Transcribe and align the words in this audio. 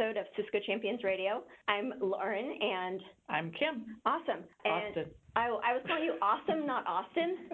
episode 0.00 0.16
of 0.18 0.26
Cisco 0.36 0.58
Champions 0.66 1.04
Radio. 1.04 1.42
I'm 1.68 1.92
Lauren, 2.00 2.58
and 2.60 3.00
I'm 3.28 3.52
Kim. 3.52 3.96
Awesome. 4.06 4.44
And 4.64 4.96
Austin. 4.96 5.04
I, 5.36 5.46
I 5.48 5.72
was 5.74 5.82
calling 5.86 6.04
you 6.04 6.14
awesome, 6.22 6.66
not 6.66 6.86
Austin. 6.86 7.36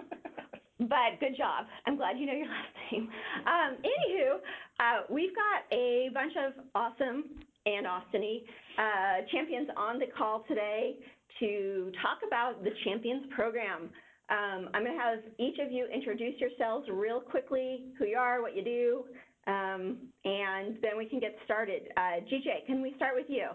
But 0.79 1.19
good 1.19 1.35
job. 1.35 1.65
I'm 1.87 1.97
glad 1.97 2.19
you 2.19 2.27
know 2.27 2.33
your 2.33 2.45
last 2.45 2.69
name. 2.91 3.09
Um, 3.47 3.77
anywho, 3.81 4.35
uh, 4.79 5.05
we've 5.09 5.33
got 5.33 5.65
a 5.75 6.09
bunch 6.13 6.33
of 6.37 6.53
awesome 6.75 7.23
and 7.65 7.87
Austiny 7.87 8.43
uh, 8.77 9.25
champions 9.31 9.69
on 9.75 9.97
the 9.97 10.05
call 10.15 10.45
today 10.47 10.97
to 11.39 11.91
talk 12.03 12.19
about 12.27 12.63
the 12.63 12.69
Champions 12.85 13.23
program. 13.35 13.89
Um, 14.29 14.69
I'm 14.75 14.83
going 14.83 14.95
to 14.95 15.01
have 15.01 15.19
each 15.39 15.57
of 15.57 15.71
you 15.71 15.87
introduce 15.91 16.39
yourselves 16.39 16.87
real 16.91 17.21
quickly, 17.21 17.85
who 17.97 18.05
you 18.05 18.17
are, 18.17 18.43
what 18.43 18.55
you 18.55 18.63
do, 18.63 19.05
um, 19.47 19.97
and 20.25 20.77
then 20.81 20.97
we 20.97 21.05
can 21.05 21.19
get 21.19 21.35
started. 21.45 21.83
Uh, 21.95 22.21
GJ, 22.29 22.65
can 22.67 22.81
we 22.81 22.93
start 22.95 23.13
with 23.15 23.27
you? 23.29 23.47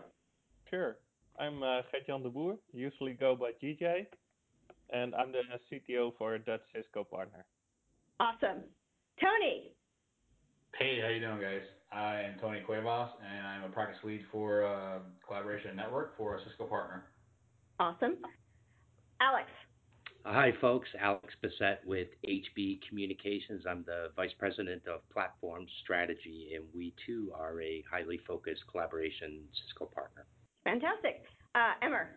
Sure. 0.70 0.96
I'm 1.38 1.62
uh, 1.62 1.82
Gert-Jan 1.90 2.22
de 2.22 2.28
Boer, 2.28 2.56
usually 2.72 3.12
go 3.12 3.36
by 3.36 3.52
GJ, 3.62 4.06
and 4.90 5.14
I'm 5.14 5.32
the 5.32 5.40
CTO 5.70 6.12
for 6.18 6.34
a 6.34 6.38
Dutch 6.38 6.62
Cisco 6.74 7.04
partner. 7.04 7.44
Awesome. 8.20 8.62
Tony. 9.20 9.72
Hey, 10.78 11.00
how 11.02 11.08
you 11.08 11.20
doing, 11.20 11.40
guys? 11.40 11.62
I 11.92 12.22
am 12.22 12.38
Tony 12.40 12.60
Cuevas, 12.60 13.10
and 13.22 13.46
I'm 13.46 13.64
a 13.64 13.68
practice 13.68 13.98
lead 14.02 14.22
for 14.30 14.64
uh, 14.64 14.98
Collaboration 15.26 15.76
Network 15.76 16.16
for 16.16 16.36
a 16.36 16.40
Cisco 16.48 16.64
partner. 16.64 17.04
Awesome. 17.78 18.16
Alex. 19.20 19.48
Hi, 20.24 20.52
folks. 20.60 20.88
Alex 21.00 21.34
Bisset 21.42 21.78
with 21.84 22.06
HB 22.28 22.78
Communications. 22.88 23.64
I'm 23.68 23.82
the 23.84 24.10
Vice 24.14 24.30
President 24.38 24.82
of 24.86 25.00
Platform 25.10 25.66
Strategy, 25.82 26.52
and 26.54 26.64
we 26.72 26.94
too 27.04 27.32
are 27.34 27.60
a 27.60 27.82
highly 27.90 28.20
focused 28.24 28.62
collaboration 28.70 29.40
Cisco 29.52 29.86
partner. 29.86 30.24
Fantastic. 30.62 31.24
Uh, 31.56 31.84
Amr. 31.84 32.08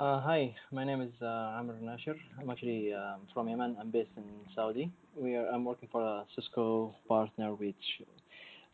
Uh, 0.00 0.20
hi, 0.20 0.52
my 0.72 0.82
name 0.82 1.00
is 1.00 1.12
uh, 1.22 1.58
Amr 1.58 1.78
Nasher. 1.80 2.16
I'm 2.40 2.50
actually 2.50 2.92
um, 2.92 3.20
from 3.32 3.48
Yemen. 3.48 3.76
I'm 3.80 3.92
based 3.92 4.10
in 4.16 4.24
Saudi. 4.56 4.90
We 5.14 5.36
are, 5.36 5.46
I'm 5.46 5.64
working 5.64 5.88
for 5.92 6.02
a 6.02 6.24
Cisco 6.34 6.92
partner, 7.06 7.54
which 7.54 7.76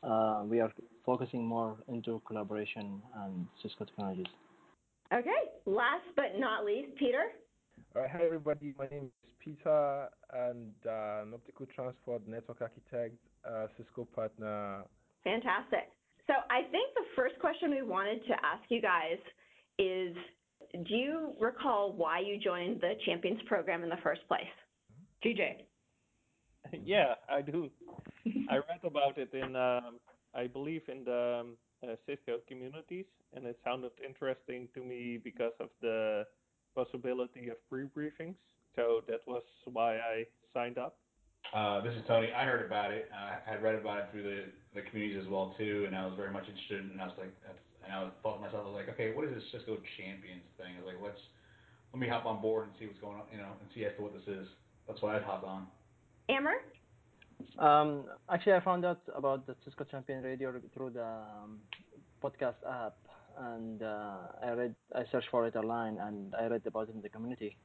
uh, 0.03 0.45
we 0.47 0.61
are 0.61 0.73
focusing 1.05 1.45
more 1.45 1.77
into 1.89 2.23
collaboration 2.27 3.03
and 3.15 3.47
Cisco 3.63 3.85
technologies. 3.85 4.27
Okay. 5.13 5.51
Last 5.67 6.07
but 6.17 6.39
not 6.39 6.65
least, 6.65 6.97
Peter. 6.99 7.25
All 7.99 8.05
right, 8.05 8.13
hi 8.13 8.25
everybody. 8.25 8.73
My 8.79 8.87
name 8.87 9.07
is 9.07 9.31
Peter, 9.45 10.09
and 10.33 10.71
uh, 10.87 11.23
an 11.23 11.35
optical 11.35 11.67
transport 11.75 12.23
network 12.29 12.61
architect, 12.61 13.17
uh, 13.45 13.67
Cisco 13.77 14.05
partner. 14.15 14.85
Fantastic. 15.25 15.91
So 16.29 16.35
I 16.49 16.63
think 16.71 16.95
the 16.95 17.03
first 17.17 17.35
question 17.41 17.73
we 17.73 17.83
wanted 17.83 18.25
to 18.29 18.35
ask 18.35 18.63
you 18.69 18.81
guys 18.81 19.19
is, 19.81 20.15
do 20.87 20.95
you 20.95 21.33
recall 21.41 21.93
why 21.93 22.21
you 22.21 22.39
joined 22.39 22.81
the 22.81 22.93
Champions 23.05 23.41
program 23.49 23.83
in 23.83 23.89
the 23.89 23.99
first 24.05 24.21
place? 24.29 24.55
GJ. 25.25 25.67
Yeah, 26.85 27.15
I 27.29 27.43
do. 27.43 27.69
I 28.49 28.59
read 28.59 28.85
about 28.85 29.19
it 29.19 29.35
in, 29.35 29.57
um, 29.57 29.99
I 30.37 30.47
believe, 30.47 30.83
in 30.87 31.03
the 31.03 31.41
um, 31.41 31.57
uh, 31.83 31.97
Cisco 32.07 32.39
communities, 32.47 33.07
and 33.35 33.45
it 33.45 33.59
sounded 33.65 33.91
interesting 34.07 34.69
to 34.75 34.85
me 34.85 35.19
because 35.23 35.55
of 35.59 35.71
the 35.83 36.25
possibility 36.79 37.51
of 37.51 37.59
pre-briefings. 37.69 38.39
So 38.77 39.03
that 39.09 39.21
was 39.27 39.43
why 39.67 39.97
I 39.97 40.27
signed 40.55 40.79
up. 40.79 40.95
Uh, 41.55 41.81
this 41.83 41.95
is 41.95 42.03
Tony. 42.07 42.29
I 42.31 42.45
heard 42.45 42.65
about 42.65 42.93
it. 42.93 43.09
I 43.11 43.43
had 43.49 43.63
read 43.63 43.75
about 43.75 43.99
it 43.99 44.07
through 44.13 44.23
the, 44.23 44.41
the 44.75 44.83
communities 44.87 45.19
as 45.25 45.29
well 45.29 45.55
too, 45.59 45.85
and 45.87 45.97
I 45.97 46.05
was 46.07 46.15
very 46.17 46.31
much 46.31 46.47
interested. 46.47 46.87
And 46.87 47.01
I 47.01 47.07
was 47.07 47.17
like, 47.19 47.33
and 47.83 47.91
I 47.91 48.07
thought 48.23 48.37
to 48.37 48.43
myself, 48.47 48.63
I 48.65 48.69
was 48.71 48.79
like, 48.79 48.91
okay, 48.95 49.15
what 49.15 49.25
is 49.27 49.35
this 49.35 49.43
Cisco 49.51 49.79
Champions 49.97 50.45
thing? 50.61 50.77
I 50.77 50.85
was 50.85 50.89
like, 50.93 51.01
let's 51.03 51.23
let 51.93 51.99
me 51.99 52.07
hop 52.07 52.27
on 52.27 52.43
board 52.43 52.69
and 52.69 52.73
see 52.79 52.87
what's 52.87 53.01
going 53.01 53.17
on, 53.17 53.25
you 53.33 53.39
know, 53.39 53.49
and 53.49 53.67
see 53.75 53.85
as 53.85 53.97
to 53.97 54.03
what 54.03 54.13
this 54.13 54.29
is. 54.29 54.47
That's 54.87 55.01
why 55.01 55.17
I'd 55.17 55.23
hop 55.23 55.43
on. 55.43 55.67
Amr. 56.29 56.61
Um, 57.59 58.05
actually, 58.31 58.55
I 58.55 58.61
found 58.61 58.85
out 58.85 59.01
about 59.17 59.47
the 59.47 59.57
Cisco 59.65 59.85
Champion 59.85 60.23
Radio 60.23 60.53
through 60.75 60.91
the 60.91 61.07
um, 61.07 61.59
podcast 62.23 62.61
app, 62.69 62.97
and 63.39 63.83
uh, 63.83 64.17
I 64.43 64.51
read, 64.51 64.75
I 64.95 65.03
searched 65.11 65.29
for 65.31 65.47
it 65.47 65.57
online, 65.57 65.99
and 66.01 66.35
I 66.35 66.47
read 66.47 66.63
about 66.67 66.89
it 66.89 66.95
in 66.95 67.03
the 67.03 67.09
community. 67.09 67.57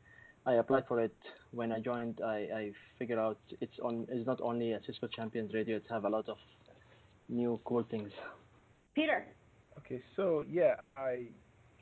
I 0.45 0.53
applied 0.56 0.85
for 0.88 1.00
it. 1.00 1.16
When 1.51 1.72
I 1.72 1.79
joined, 1.79 2.19
I, 2.23 2.47
I 2.53 2.72
figured 3.00 3.19
out 3.19 3.38
it's 3.61 3.79
on. 3.81 4.06
It's 4.09 4.28
not 4.28 4.41
only 4.41 4.73
a 4.73 4.79
Cisco 4.85 5.07
Champions 5.07 5.53
Radio. 5.53 5.78
It 5.78 5.84
have 5.89 6.03
a 6.03 6.09
lot 6.09 6.28
of 6.28 6.38
new 7.29 7.59
cool 7.66 7.85
things. 7.89 8.11
Peter. 8.94 9.25
Okay, 9.78 10.01
so 10.16 10.45
yeah, 10.50 10.75
I 10.97 11.28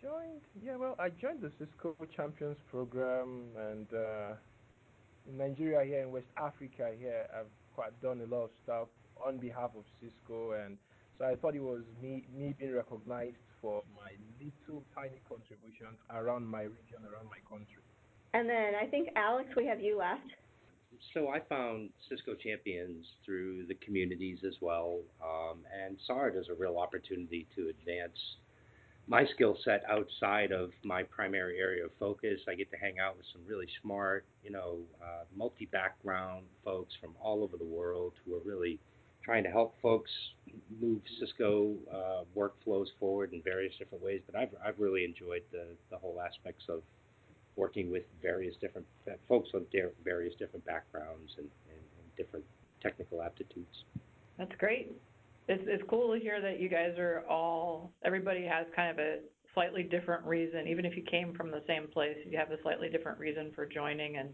joined. 0.02 0.42
Yeah, 0.64 0.76
well, 0.76 0.96
I 1.00 1.10
joined 1.10 1.42
the 1.42 1.52
Cisco 1.58 1.96
Champions 2.16 2.58
program, 2.70 3.44
and 3.58 3.88
uh, 3.94 4.34
in 5.28 5.38
Nigeria 5.38 5.84
here 5.86 6.04
in 6.04 6.12
West 6.12 6.28
Africa 6.38 6.92
here, 6.98 7.26
I've 7.38 7.52
quite 7.76 8.00
done 8.02 8.22
a 8.22 8.34
lot 8.34 8.46
of 8.46 8.50
stuff 8.64 8.88
on 9.26 9.38
behalf 9.38 9.72
of 9.76 9.84
Cisco, 10.00 10.52
and 10.52 10.78
so 11.18 11.26
I 11.26 11.36
thought 11.36 11.56
it 11.56 11.64
was 11.64 11.82
me 12.02 12.24
me 12.36 12.54
being 12.60 12.74
recognized 12.74 13.38
for 13.62 13.84
my 13.96 14.12
little 14.40 14.84
tiny 14.96 15.22
contributions 15.28 15.98
around 16.10 16.46
my 16.48 16.64
region, 16.64 17.00
around 17.06 17.30
my 17.30 17.40
country. 17.48 17.84
And 18.34 18.50
then 18.50 18.74
I 18.82 18.86
think 18.86 19.10
Alex, 19.16 19.50
we 19.56 19.66
have 19.66 19.82
you 19.82 19.98
last. 19.98 20.28
So 21.14 21.30
I 21.30 21.40
found 21.40 21.90
Cisco 22.10 22.36
Champions 22.36 23.06
through 23.26 23.66
the 23.68 23.76
communities 23.76 24.40
as 24.46 24.54
well, 24.62 25.00
um, 25.24 25.60
and 25.84 25.98
saw 26.06 26.26
it 26.26 26.36
as 26.38 26.46
a 26.50 26.54
real 26.54 26.78
opportunity 26.78 27.48
to 27.56 27.70
advance 27.70 28.18
my 29.08 29.26
skill 29.34 29.58
set 29.66 29.84
outside 29.90 30.52
of 30.52 30.72
my 30.84 31.04
primary 31.04 31.60
area 31.60 31.86
of 31.86 31.92
focus. 32.00 32.40
I 32.48 32.54
get 32.56 32.70
to 32.72 32.78
hang 32.78 33.00
out 33.00 33.18
with 33.18 33.26
some 33.34 33.42
really 33.48 33.68
smart, 33.82 34.26
you 34.44 34.52
know, 34.52 34.78
uh, 35.02 35.24
multi-background 35.36 36.46
folks 36.64 36.94
from 37.02 37.16
all 37.22 37.44
over 37.44 37.58
the 37.58 37.66
world 37.66 38.14
who 38.24 38.36
are 38.36 38.42
really 38.46 38.80
trying 39.24 39.44
to 39.44 39.50
help 39.50 39.76
folks 39.82 40.10
move 40.82 41.02
Cisco 41.20 41.74
uh, 41.94 42.24
workflows 42.38 42.88
forward 43.00 43.34
in 43.34 43.42
various 43.42 43.74
different 43.78 44.04
ways. 44.04 44.22
But 44.26 44.40
I've 44.40 44.50
I've 44.66 44.80
really 44.80 45.06
enjoyed 45.06 45.44
the 45.52 45.68
the 45.90 45.98
whole 45.98 46.20
aspects 46.22 46.66
of 46.70 46.82
working 47.56 47.92
with 47.92 48.04
various 48.22 48.56
different 48.62 48.88
folks 49.28 49.50
with 49.54 49.64
various 50.04 50.34
different 50.40 50.66
backgrounds 50.66 51.32
and, 51.38 51.48
and, 51.70 51.80
and 52.00 52.16
different 52.18 52.46
technical 52.82 53.22
aptitudes. 53.22 53.86
That's 54.38 54.54
great. 54.58 54.92
It's 55.48 55.64
it's 55.68 55.84
cool 55.90 56.14
to 56.14 56.20
hear 56.20 56.42
that 56.42 56.60
you 56.60 56.70
guys 56.70 56.98
are 56.98 57.24
all 57.30 57.92
everybody 58.04 58.46
has 58.46 58.66
kind 58.76 58.92
of 58.92 59.00
a 59.00 59.18
slightly 59.54 59.84
different 59.84 60.26
reason. 60.26 60.68
Even 60.68 60.86
if 60.86 60.96
you 60.96 61.04
came 61.04 61.34
from 61.34 61.52
the 61.52 61.62
same 61.68 61.88
place, 61.88 62.16
you 62.26 62.38
have 62.38 62.52
a 62.52 62.62
slightly 62.62 62.90
different 62.90 63.20
reason 63.20 63.52
for 63.54 63.66
joining 63.66 64.18
and 64.18 64.30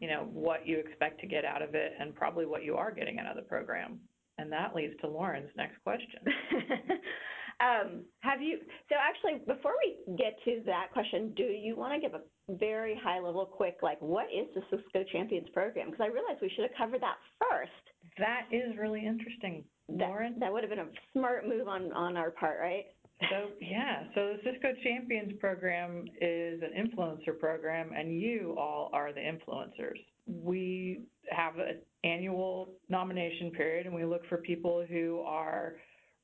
you 0.00 0.08
know 0.08 0.28
what 0.32 0.66
you 0.66 0.78
expect 0.78 1.20
to 1.20 1.26
get 1.26 1.44
out 1.44 1.62
of 1.62 1.74
it 1.74 1.92
and 1.98 2.14
probably 2.14 2.46
what 2.46 2.64
you 2.64 2.76
are 2.76 2.90
getting 2.90 3.18
out 3.18 3.26
of 3.26 3.36
the 3.36 3.48
program. 3.48 3.98
And 4.38 4.50
that 4.52 4.74
leads 4.74 4.94
to 5.00 5.08
Lauren's 5.08 5.50
next 5.56 5.76
question. 5.84 6.20
um, 7.60 8.02
have 8.20 8.42
you, 8.42 8.58
so 8.88 8.96
actually, 8.98 9.44
before 9.46 9.74
we 9.78 10.16
get 10.16 10.36
to 10.44 10.60
that 10.66 10.88
question, 10.92 11.32
do 11.36 11.44
you 11.44 11.76
want 11.76 11.94
to 11.94 12.00
give 12.00 12.14
a 12.14 12.22
very 12.56 12.98
high 13.02 13.20
level, 13.20 13.46
quick, 13.46 13.76
like, 13.82 14.00
what 14.00 14.26
is 14.26 14.46
the 14.54 14.62
Cisco 14.70 15.04
Champions 15.12 15.48
program? 15.52 15.90
Because 15.90 16.04
I 16.04 16.12
realized 16.12 16.40
we 16.42 16.50
should 16.54 16.64
have 16.64 16.76
covered 16.76 17.00
that 17.02 17.16
first. 17.38 17.70
That 18.18 18.46
is 18.50 18.76
really 18.76 19.06
interesting. 19.06 19.64
Lauren? 19.88 20.32
That, 20.34 20.40
that 20.40 20.52
would 20.52 20.64
have 20.64 20.70
been 20.70 20.80
a 20.80 20.88
smart 21.12 21.46
move 21.46 21.68
on, 21.68 21.92
on 21.92 22.16
our 22.16 22.32
part, 22.32 22.58
right? 22.60 22.86
So, 23.20 23.50
yeah, 23.60 24.04
so 24.14 24.34
the 24.34 24.38
Cisco 24.44 24.68
Champions 24.82 25.32
program 25.40 26.04
is 26.20 26.60
an 26.62 26.70
influencer 26.76 27.38
program, 27.38 27.90
and 27.96 28.20
you 28.20 28.56
all 28.58 28.90
are 28.92 29.12
the 29.12 29.20
influencers. 29.20 29.98
We 30.26 31.02
have 31.30 31.58
an 31.58 31.80
annual 32.02 32.72
nomination 32.88 33.50
period, 33.52 33.86
and 33.86 33.94
we 33.94 34.04
look 34.04 34.26
for 34.28 34.38
people 34.38 34.84
who 34.88 35.20
are 35.20 35.76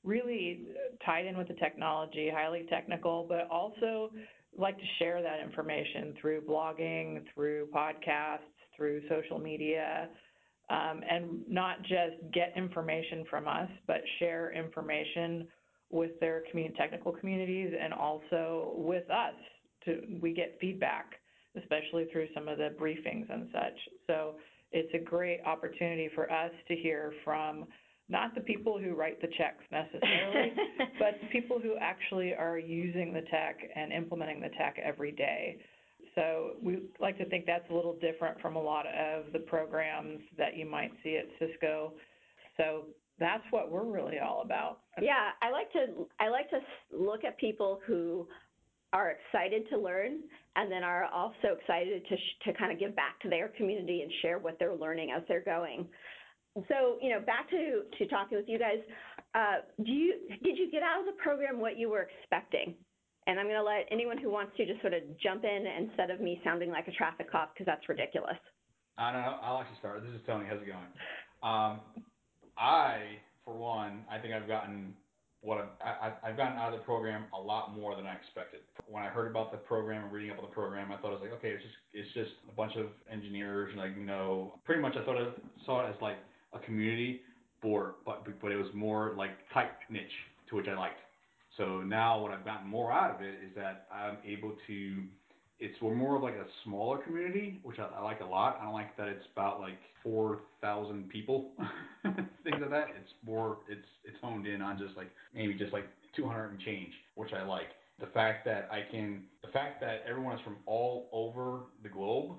really 0.03 0.67
tied 1.05 1.27
in 1.27 1.37
with 1.39 1.49
the 1.49 1.55
technology, 1.55 2.31
highly 2.35 2.67
technical, 2.69 3.25
but 3.29 3.49
also 3.51 4.11
like 4.59 4.77
to 4.77 4.85
share 4.99 5.23
that 5.23 5.41
information 5.41 6.15
through 6.21 6.43
blogging, 6.43 7.23
through 7.35 7.69
podcasts, 7.75 8.39
through 8.77 9.03
social 9.09 9.39
media, 9.39 10.09
um, 10.71 11.03
and 11.09 11.43
not 11.49 11.83
just 11.83 12.17
get 12.33 12.53
information 12.57 13.25
from 13.29 13.47
us, 13.47 13.69
but 13.87 14.01
share 14.19 14.53
information 14.53 15.47
with 15.91 16.19
their 16.21 16.43
community, 16.51 16.75
technical 16.79 17.13
communities 17.13 17.73
and 17.81 17.93
also 17.93 18.73
with 18.77 19.09
us. 19.11 19.35
To, 19.87 20.01
we 20.21 20.35
get 20.35 20.59
feedback, 20.61 21.15
especially 21.57 22.07
through 22.13 22.29
some 22.35 22.49
of 22.49 22.59
the 22.59 22.75
briefings 22.79 23.33
and 23.33 23.49
such. 23.53 23.79
So 24.07 24.35
it's 24.73 24.93
a 24.95 24.99
great 24.99 25.41
opportunity 25.47 26.11
for 26.15 26.31
us 26.31 26.53
to 26.69 26.77
hear 26.77 27.13
from 27.25 27.67
not 28.09 28.35
the 28.35 28.41
people 28.41 28.79
who 28.79 28.95
write 28.95 29.21
the 29.21 29.29
checks 29.39 29.65
necessarily, 29.71 30.53
but 30.99 31.19
the 31.23 31.29
people 31.33 31.59
who 31.61 31.77
actually 31.81 32.35
are 32.35 32.59
using 32.59 33.13
the 33.13 33.23
tech 33.23 33.59
and 33.75 33.93
implementing 33.93 34.41
the 34.41 34.51
tech 34.59 34.77
every 34.85 35.13
day. 35.13 35.59
So 36.15 36.57
we 36.63 36.83
like 36.99 37.17
to 37.19 37.25
think 37.27 37.47
that's 37.47 37.69
a 37.71 37.75
little 37.75 37.97
different 38.01 38.41
from 38.41 38.57
a 38.57 38.63
lot 38.63 38.85
of 38.87 39.33
the 39.33 39.39
programs 39.39 40.21
that 40.37 40.57
you 40.57 40.67
might 40.67 40.91
see 41.05 41.17
at 41.17 41.27
Cisco. 41.39 41.93
So 42.57 42.87
that's 43.21 43.45
what 43.51 43.71
we're 43.71 43.85
really 43.85 44.19
all 44.19 44.43
about. 44.43 44.81
Yeah, 45.01 45.31
I 45.43 45.51
like 45.51 45.71
to 45.73 46.07
I 46.19 46.29
like 46.29 46.51
to 46.51 46.59
look 46.91 47.23
at 47.25 47.39
people 47.39 47.81
who 47.87 48.27
are 48.93 49.13
excited 49.13 49.69
to 49.71 49.79
learn 49.79 50.21
and 50.57 50.73
then 50.73 50.83
are 50.83 51.05
also 51.05 51.55
excited 51.61 52.03
to 52.09 52.17
sh- 52.17 52.45
to 52.47 52.55
kind 52.55 52.73
of 52.73 52.81
give 52.81 52.97
back 52.97 53.21
to 53.21 53.29
their 53.29 53.49
community 53.49 54.03
and 54.03 54.11
share 54.23 54.39
what 54.39 54.59
they're 54.59 54.75
learning 54.75 55.13
as 55.17 55.23
they're 55.29 55.45
going. 55.45 55.87
So, 56.67 56.99
you 57.01 57.11
know, 57.11 57.21
back 57.21 57.49
to 57.51 57.83
to 57.99 58.09
talking 58.09 58.39
with 58.39 58.49
you 58.49 58.59
guys, 58.59 58.81
uh, 59.35 59.63
do 59.85 59.93
you 59.93 60.15
did 60.43 60.59
you 60.59 60.71
get 60.73 60.83
out 60.83 61.01
of 61.01 61.07
the 61.07 61.23
program 61.23 61.61
what 61.61 61.79
you 61.79 61.89
were 61.89 62.09
expecting? 62.09 62.75
And 63.27 63.39
I'm 63.39 63.47
going 63.47 63.61
to 63.61 63.63
let 63.63 63.87
anyone 63.93 64.19
who 64.19 64.31
wants 64.31 64.57
to 64.57 64.67
just 64.67 64.81
sort 64.81 64.95
of 64.95 65.03
jump 65.23 65.45
in 65.45 65.67
instead 65.67 66.11
of 66.11 66.21
me 66.21 66.41
sounding 66.43 66.71
like 66.71 66.89
a 66.89 66.93
traffic 66.93 67.31
cop 67.31 67.53
because 67.53 67.67
that's 67.67 67.87
ridiculous. 67.89 68.41
I 68.97 69.13
don't 69.13 69.23
know. 69.23 69.37
I'll 69.43 69.61
actually 69.61 69.79
start. 69.79 70.03
This 70.03 70.11
is 70.13 70.21
Tony. 70.27 70.47
How's 70.49 70.61
it 70.61 70.67
going? 70.67 70.91
Um, 71.43 71.81
I, 72.61 73.19
for 73.45 73.55
one, 73.55 74.05
I 74.11 74.19
think 74.19 74.35
I've 74.35 74.47
gotten 74.47 74.95
what 75.43 75.59
I've, 75.59 76.13
I, 76.23 76.29
I've 76.29 76.37
gotten 76.37 76.59
out 76.59 76.73
of 76.75 76.79
the 76.79 76.85
program 76.85 77.25
a 77.35 77.41
lot 77.41 77.75
more 77.75 77.97
than 77.97 78.07
I 78.07 78.15
expected. 78.15 78.61
When 78.87 79.03
I 79.03 79.07
heard 79.07 79.31
about 79.31 79.51
the 79.51 79.57
program 79.57 80.05
and 80.05 80.13
reading 80.13 80.31
up 80.31 80.39
on 80.39 80.45
the 80.45 80.55
program, 80.55 80.93
I 80.93 80.99
thought 80.99 81.09
it 81.09 81.21
was 81.21 81.23
like, 81.23 81.33
okay, 81.39 81.49
it's 81.49 81.63
just 81.63 81.75
it's 81.95 82.13
just 82.13 82.31
a 82.49 82.53
bunch 82.53 82.77
of 82.77 82.87
engineers, 83.11 83.71
and 83.71 83.79
like 83.81 83.97
you 83.97 84.05
know, 84.05 84.53
pretty 84.65 84.83
much 84.83 84.97
I 84.97 85.05
thought 85.05 85.17
I 85.17 85.29
saw 85.65 85.87
it 85.87 85.91
as 85.91 85.97
like 86.03 86.19
a 86.53 86.59
community 86.59 87.23
for, 87.63 87.95
but 88.05 88.27
but 88.41 88.53
it 88.53 88.57
was 88.57 88.69
more 88.75 89.15
like 89.17 89.31
tight 89.55 89.71
niche, 89.89 90.05
to 90.51 90.57
which 90.57 90.69
I 90.69 90.77
liked. 90.77 91.01
So 91.57 91.81
now 91.81 92.21
what 92.21 92.33
I've 92.33 92.45
gotten 92.45 92.69
more 92.69 92.93
out 92.93 93.15
of 93.15 93.23
it 93.23 93.35
is 93.45 93.55
that 93.57 93.87
I'm 93.93 94.19
able 94.27 94.53
to 94.67 95.03
it's 95.61 95.81
more 95.83 96.17
of 96.17 96.23
like 96.23 96.35
a 96.35 96.47
smaller 96.65 96.99
community, 96.99 97.61
which 97.63 97.79
I, 97.79 97.89
I 97.99 98.03
like 98.03 98.21
a 98.21 98.25
lot. 98.25 98.59
I 98.61 98.65
don't 98.65 98.73
like 98.73 98.97
that 98.97 99.09
it's 99.09 99.25
about 99.35 99.61
like 99.61 99.79
four 100.03 100.41
thousand 100.61 101.09
people, 101.11 101.51
things 102.03 102.57
like 102.61 102.71
that. 102.71 102.89
It's 103.01 103.13
more 103.25 103.59
it's 103.69 103.87
it's 104.05 104.17
honed 104.23 104.47
in 104.47 104.63
on 104.63 104.79
just 104.79 104.97
like 104.97 105.11
maybe 105.35 105.55
just 105.55 105.73
like 105.73 105.85
two 106.17 106.27
hundred 106.27 106.53
and 106.53 106.61
change, 106.61 106.93
which 107.15 107.33
I 107.33 107.45
like. 107.45 107.69
The 108.01 108.07
fact 108.07 108.47
that 108.47 108.69
I 108.73 108.91
can, 108.91 109.25
the 109.43 109.53
fact 109.53 109.81
that 109.83 110.03
everyone 110.09 110.35
is 110.35 110.43
from 110.43 110.57
all 110.65 111.11
over 111.13 111.65
the 111.83 111.91
globe, 111.91 112.33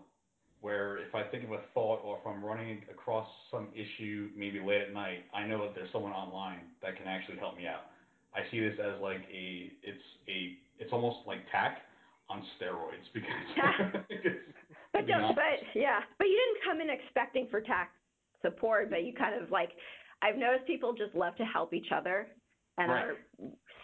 where 0.61 0.97
if 0.97 1.13
I 1.13 1.21
think 1.23 1.43
of 1.43 1.51
a 1.51 1.59
thought 1.75 2.01
or 2.03 2.17
if 2.19 2.25
I'm 2.25 2.43
running 2.43 2.81
across 2.89 3.27
some 3.51 3.67
issue 3.75 4.29
maybe 4.35 4.59
late 4.59 4.81
at 4.81 4.93
night, 4.93 5.25
I 5.35 5.45
know 5.45 5.61
that 5.61 5.75
there's 5.75 5.91
someone 5.93 6.13
online 6.13 6.61
that 6.81 6.97
can 6.97 7.07
actually 7.07 7.37
help 7.37 7.55
me 7.55 7.67
out. 7.67 7.91
I 8.33 8.49
see 8.49 8.59
this 8.59 8.79
as 8.79 8.99
like 8.99 9.21
a 9.31 9.71
it's 9.83 10.03
a 10.27 10.57
it's 10.79 10.91
almost 10.91 11.17
like 11.27 11.39
TAC 11.51 11.77
on 12.31 12.43
steroids 12.57 13.07
because 13.13 13.29
But 14.93 15.07
to 15.07 15.07
don't, 15.07 15.35
but 15.35 15.63
yeah, 15.75 15.99
but 16.17 16.25
you 16.27 16.35
didn't 16.35 16.63
come 16.65 16.81
in 16.81 16.89
expecting 16.89 17.47
for 17.49 17.61
TAC 17.61 17.91
support, 18.41 18.89
but 18.89 19.03
you 19.03 19.13
kind 19.13 19.41
of 19.41 19.49
like, 19.51 19.69
I've 20.21 20.37
noticed 20.37 20.67
people 20.67 20.93
just 20.93 21.15
love 21.15 21.35
to 21.37 21.45
help 21.45 21.73
each 21.73 21.91
other 21.95 22.27
and 22.77 22.91
Right. 22.91 23.05
are 23.05 23.15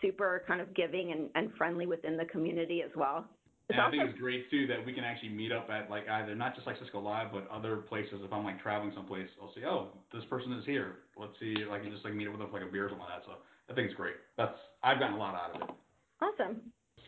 super 0.02 0.44
kind 0.48 0.62
of 0.62 0.74
giving 0.74 1.12
and, 1.12 1.30
and 1.36 1.54
friendly 1.58 1.86
within 1.86 2.18
the 2.18 2.26
community 2.26 2.82
as 2.84 2.92
well. 2.96 3.26
It's 3.70 3.78
And 3.78 3.82
I 3.82 3.92
think 3.92 4.10
it's 4.10 4.20
great 4.20 4.50
too 4.50 4.66
that 4.68 4.86
we 4.86 4.94
can 4.94 5.04
actually 5.04 5.30
meet 5.30 5.52
up 5.52 5.70
at 5.70 5.90
like 5.90 6.08
either 6.08 6.36
not 6.36 6.56
just 6.56 6.68
like 6.68 6.78
Cisco 6.80 7.02
Live, 7.02 7.32
but 7.34 7.50
other 7.52 7.78
places. 7.78 8.20
If 8.24 8.32
I'm 8.32 8.44
like 8.44 8.62
traveling 8.62 8.94
someplace, 8.96 9.28
I'll 9.42 9.54
say, 9.54 9.66
oh, 9.66 9.90
this 10.14 10.24
person 10.30 10.54
is 10.54 10.66
here. 10.66 11.00
Let's 11.18 11.34
see 11.40 11.56
can 11.80 11.92
just 11.92 12.06
like 12.06 12.14
meet 12.14 12.28
up 12.28 12.34
with 12.34 12.42
them 12.42 12.50
for 12.50 12.60
like 12.60 12.70
a 12.70 12.72
beer 12.72 12.86
or 12.86 12.90
something 12.90 13.06
like 13.06 13.20
that. 13.20 13.26
So 13.26 13.34
I 13.70 13.74
think 13.74 13.88
it's 13.88 13.98
great. 13.98 14.16
That's 14.38 14.56
I've 14.84 15.00
gotten 15.00 15.16
a 15.16 15.20
lot 15.20 15.36
out 15.36 15.56
of 15.56 15.70
it. 15.70 15.76
Awesome. 16.22 16.62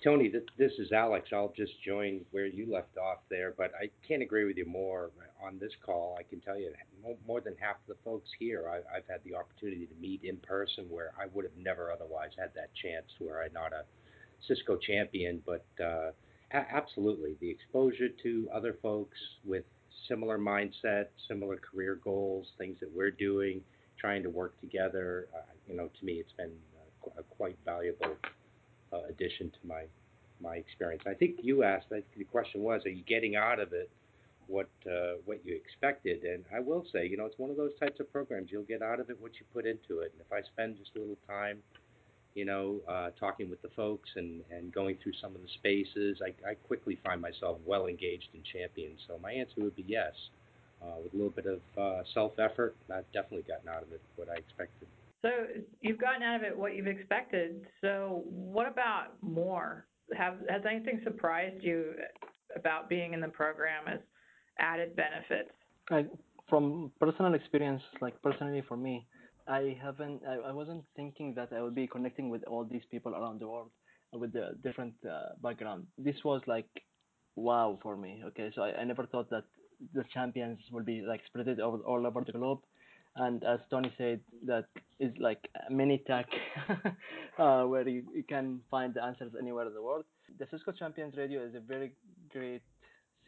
Tony, 0.04 0.30
th- 0.30 0.46
this 0.58 0.72
is 0.80 0.92
Alex. 0.92 1.30
I'll 1.34 1.54
just 1.56 1.74
join 1.86 2.22
where 2.32 2.46
you 2.46 2.72
left 2.72 2.98
off 2.98 3.20
there, 3.30 3.54
but 3.58 3.72
I 3.80 3.90
can't 4.08 4.22
agree 4.22 4.46
with 4.46 4.58
you 4.58 4.66
more 4.66 5.12
on 5.44 5.60
this 5.60 5.72
call. 5.86 6.18
I 6.20 6.24
can 6.24 6.40
tell 6.40 6.58
you 6.58 6.72
more, 7.26 7.42
than 7.42 7.56
half 7.60 7.78
the 7.88 7.96
folks 8.04 8.30
here 8.38 8.70
I, 8.70 8.78
I've 8.96 9.08
had 9.10 9.22
the 9.26 9.36
opportunity 9.36 9.88
to 9.88 9.96
meet 10.00 10.24
in 10.24 10.38
person 10.38 10.86
where 10.90 11.12
I 11.20 11.26
would 11.34 11.46
have 11.46 11.56
never 11.58 11.92
otherwise 11.92 12.32
had 12.38 12.52
that 12.56 12.70
chance 12.82 13.06
were 13.20 13.42
I 13.42 13.48
not 13.54 13.74
a 13.74 13.84
Cisco 14.48 14.78
champion. 14.78 15.42
But 15.46 15.66
uh, 15.82 16.12
a- 16.52 16.76
absolutely, 16.76 17.36
the 17.42 17.50
exposure 17.50 18.10
to 18.24 18.50
other 18.54 18.78
folks 18.82 19.18
with 19.44 19.64
similar 20.08 20.38
mindset, 20.38 21.08
similar 21.28 21.58
career 21.58 22.00
goals, 22.04 22.48
things 22.58 22.78
that 22.80 22.92
we're 22.94 23.12
doing, 23.12 23.62
trying 23.98 24.24
to 24.24 24.30
work 24.30 24.60
together, 24.62 25.28
uh, 25.36 25.42
you 25.68 25.76
know, 25.76 25.90
to 26.00 26.06
me, 26.06 26.14
it's 26.14 26.32
been 26.34 26.54
uh, 26.78 27.10
qu- 27.10 27.24
quite 27.30 27.58
valuable 27.66 28.16
uh, 28.94 29.02
addition 29.10 29.50
to 29.50 29.68
my 29.68 29.84
my 30.42 30.56
experience. 30.56 31.04
I 31.06 31.14
think 31.14 31.36
you 31.42 31.64
asked. 31.64 31.88
The 31.90 32.24
question 32.26 32.62
was, 32.62 32.86
are 32.86 32.90
you 32.90 33.04
getting 33.04 33.36
out 33.36 33.60
of 33.60 33.74
it 33.74 33.90
what 34.48 34.70
uh, 34.88 35.14
what 35.26 35.40
you 35.46 35.56
expected? 35.56 36.24
And 36.24 36.46
I 36.54 36.60
will 36.60 36.86
say, 36.92 37.08
you 37.08 37.18
know, 37.18 37.26
it's 37.26 37.38
one 37.38 37.50
of 37.50 37.58
those 37.58 37.78
types 37.80 38.00
of 38.00 38.12
programs. 38.12 38.52
You'll 38.52 38.64
get 38.64 38.82
out 38.82 39.00
of 39.00 39.10
it 39.10 39.18
what 39.20 39.34
you 39.34 39.46
put 39.54 39.66
into 39.66 40.00
it. 40.00 40.14
And 40.14 40.22
if 40.22 40.32
I 40.32 40.42
spend 40.48 40.78
just 40.78 40.92
a 40.96 41.00
little 41.00 41.18
time, 41.28 41.60
you 42.36 42.46
know, 42.46 42.80
uh, 42.88 43.10
talking 43.20 43.50
with 43.50 43.62
the 43.62 43.70
folks 43.76 44.10
and 44.16 44.42
and 44.50 44.74
going 44.74 44.98
through 45.04 45.14
some 45.22 45.36
of 45.36 45.42
the 45.42 45.50
spaces, 45.56 46.22
I, 46.24 46.50
I 46.50 46.54
quickly 46.56 46.98
find 47.06 47.22
myself 47.22 47.58
well 47.66 47.88
engaged 47.88 48.30
in 48.34 48.42
champions. 48.44 49.00
So 49.08 49.20
my 49.22 49.32
answer 49.32 49.62
would 49.62 49.76
be 49.76 49.86
yes. 49.88 50.14
Uh, 50.82 50.96
with 51.04 51.14
a 51.14 51.18
little 51.18 51.32
bit 51.32 51.46
of 51.46 51.60
uh, 51.78 52.04
self 52.14 52.40
effort, 52.40 52.74
I've 52.90 53.12
definitely 53.12 53.44
gotten 53.46 53.68
out 53.68 53.84
of 53.84 53.92
it 53.92 54.02
what 54.16 54.30
I 54.30 54.36
expected. 54.36 54.88
So 55.22 55.30
you've 55.82 56.00
gotten 56.00 56.24
out 56.24 56.38
of 56.38 56.44
it 56.44 56.58
what 56.58 56.76
you've 56.76 56.88
expected. 56.88 57.66
So 57.82 58.24
what 58.26 58.68
about 58.68 59.22
more? 59.22 59.86
Have 60.18 60.36
has 60.50 60.62
anything 60.70 61.02
surprised 61.04 61.64
you 61.64 61.94
about 62.56 62.90
being 62.90 63.14
in 63.14 63.22
the 63.22 63.28
program 63.28 63.88
as 63.88 64.00
added 64.60 64.96
benefits? 64.96 65.52
I, 65.92 66.06
from 66.50 66.92
personal 67.00 67.34
experience, 67.34 67.82
like 68.02 68.20
personally 68.22 68.64
for 68.68 68.78
me, 68.78 69.06
I 69.48 69.78
haven't, 69.82 70.22
I, 70.28 70.50
I 70.50 70.52
wasn't 70.52 70.84
thinking 70.96 71.34
that 71.36 71.50
I 71.52 71.62
would 71.62 71.76
be 71.76 71.88
connecting 71.88 72.30
with 72.30 72.44
all 72.46 72.66
these 72.66 72.84
people 72.92 73.14
around 73.14 73.42
the 73.42 73.48
world 73.48 73.72
with 74.14 74.34
the 74.34 74.52
different 74.64 74.94
uh, 75.06 75.34
background. 75.44 75.86
This 75.98 76.16
was 76.24 76.42
like 76.48 76.68
wow 77.36 77.80
for 77.82 77.96
me. 77.96 78.22
Okay, 78.28 78.52
so 78.56 78.64
I, 78.64 78.82
I 78.82 78.84
never 78.84 79.06
thought 79.06 79.30
that 79.30 79.44
the 79.94 80.04
champions 80.14 80.60
will 80.72 80.84
be 80.84 81.02
like 81.02 81.22
spread 81.28 81.48
over 81.60 81.78
all 81.78 82.06
over 82.06 82.24
the 82.26 82.32
globe. 82.32 82.60
And 83.16 83.44
as 83.44 83.60
Tony 83.70 83.92
said, 83.98 84.22
that 84.46 84.66
is 85.00 85.12
like 85.20 85.50
a 85.68 85.72
mini 85.72 86.04
tech 86.08 86.28
uh, 87.40 87.64
where 87.64 87.88
you, 87.88 88.04
you 88.14 88.24
can 88.24 88.60
find 88.70 88.94
the 88.94 89.04
answers 89.04 89.32
anywhere 89.40 89.68
in 89.68 89.74
the 89.74 89.82
world. 89.82 90.06
The 90.38 90.48
Cisco 90.52 90.72
Champions 90.72 91.16
Radio 91.18 91.44
is 91.44 91.56
a 91.56 91.60
very 91.60 91.94
great 92.32 92.62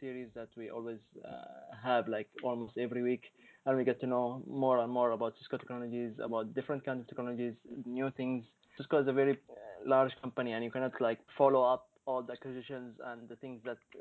series 0.00 0.28
that 0.34 0.48
we 0.56 0.70
always 0.70 0.98
uh, 1.24 1.76
have 1.82 2.08
like 2.08 2.28
almost 2.42 2.76
every 2.78 3.02
week 3.02 3.22
and 3.66 3.76
we 3.76 3.84
get 3.84 4.00
to 4.00 4.06
know 4.06 4.42
more 4.48 4.78
and 4.78 4.92
more 4.92 5.12
about 5.12 5.34
Cisco 5.38 5.56
technologies, 5.56 6.12
about 6.22 6.54
different 6.54 6.84
kinds 6.84 7.00
of 7.00 7.08
technologies, 7.08 7.54
new 7.86 8.10
things. 8.16 8.44
Cisco 8.76 9.00
is 9.00 9.08
a 9.08 9.12
very 9.12 9.32
uh, 9.32 9.54
large 9.86 10.12
company 10.20 10.52
and 10.52 10.64
you 10.64 10.70
cannot 10.70 11.00
like 11.00 11.18
follow 11.38 11.62
up 11.62 11.88
all 12.06 12.22
the 12.22 12.32
acquisitions 12.32 12.96
and 13.06 13.28
the 13.28 13.36
things 13.36 13.60
that 13.64 13.78
uh, 13.94 14.00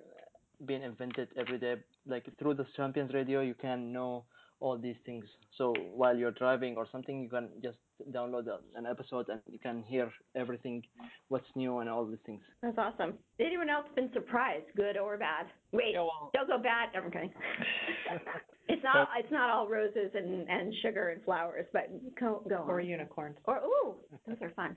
being 0.66 0.82
invented 0.82 1.28
every 1.38 1.60
day. 1.60 1.76
Like 2.08 2.26
through 2.40 2.56
the 2.56 2.66
Champions 2.76 3.14
Radio, 3.14 3.42
you 3.42 3.54
can 3.54 3.92
know 3.92 4.24
all 4.62 4.78
these 4.78 4.96
things. 5.06 5.26
So 5.58 5.74
while 5.94 6.16
you're 6.16 6.32
driving 6.32 6.76
or 6.78 6.88
something, 6.92 7.22
you 7.22 7.28
can 7.30 7.50
just 7.62 7.78
download 8.12 8.48
a, 8.48 8.60
an 8.76 8.86
episode 8.86 9.28
and 9.30 9.42
you 9.52 9.60
can 9.60 9.84
hear 9.88 10.12
everything, 10.36 10.82
what's 11.30 11.48
new 11.56 11.80
and 11.80 11.90
all 11.90 12.06
these 12.06 12.20
things. 12.26 12.42
That's 12.64 12.78
awesome. 12.78 13.14
Anyone 13.40 13.70
else 13.70 13.86
been 13.96 14.10
surprised, 14.14 14.66
good 14.78 14.98
or 14.98 15.18
bad? 15.18 15.48
Wait, 15.72 15.94
Yeah, 15.94 16.02
well- 16.02 16.32
don't 16.34 16.48
go 16.48 16.58
bad. 16.60 16.90
I'm 16.96 17.12
kidding. 17.12 17.32
it's 18.70 18.84
not. 18.84 19.10
It's 19.20 19.32
not 19.32 19.50
all 19.50 19.68
roses 19.68 20.12
and, 20.16 20.48
and 20.50 20.74
sugar 20.82 21.10
and 21.10 21.24
flowers, 21.24 21.66
but 21.74 21.90
go 22.20 22.44
go 22.48 22.64
Or 22.68 22.80
on. 22.80 22.86
unicorns? 22.88 23.36
Or 23.46 23.58
ooh, 23.58 23.96
those 24.28 24.38
are 24.42 24.52
fun. 24.56 24.76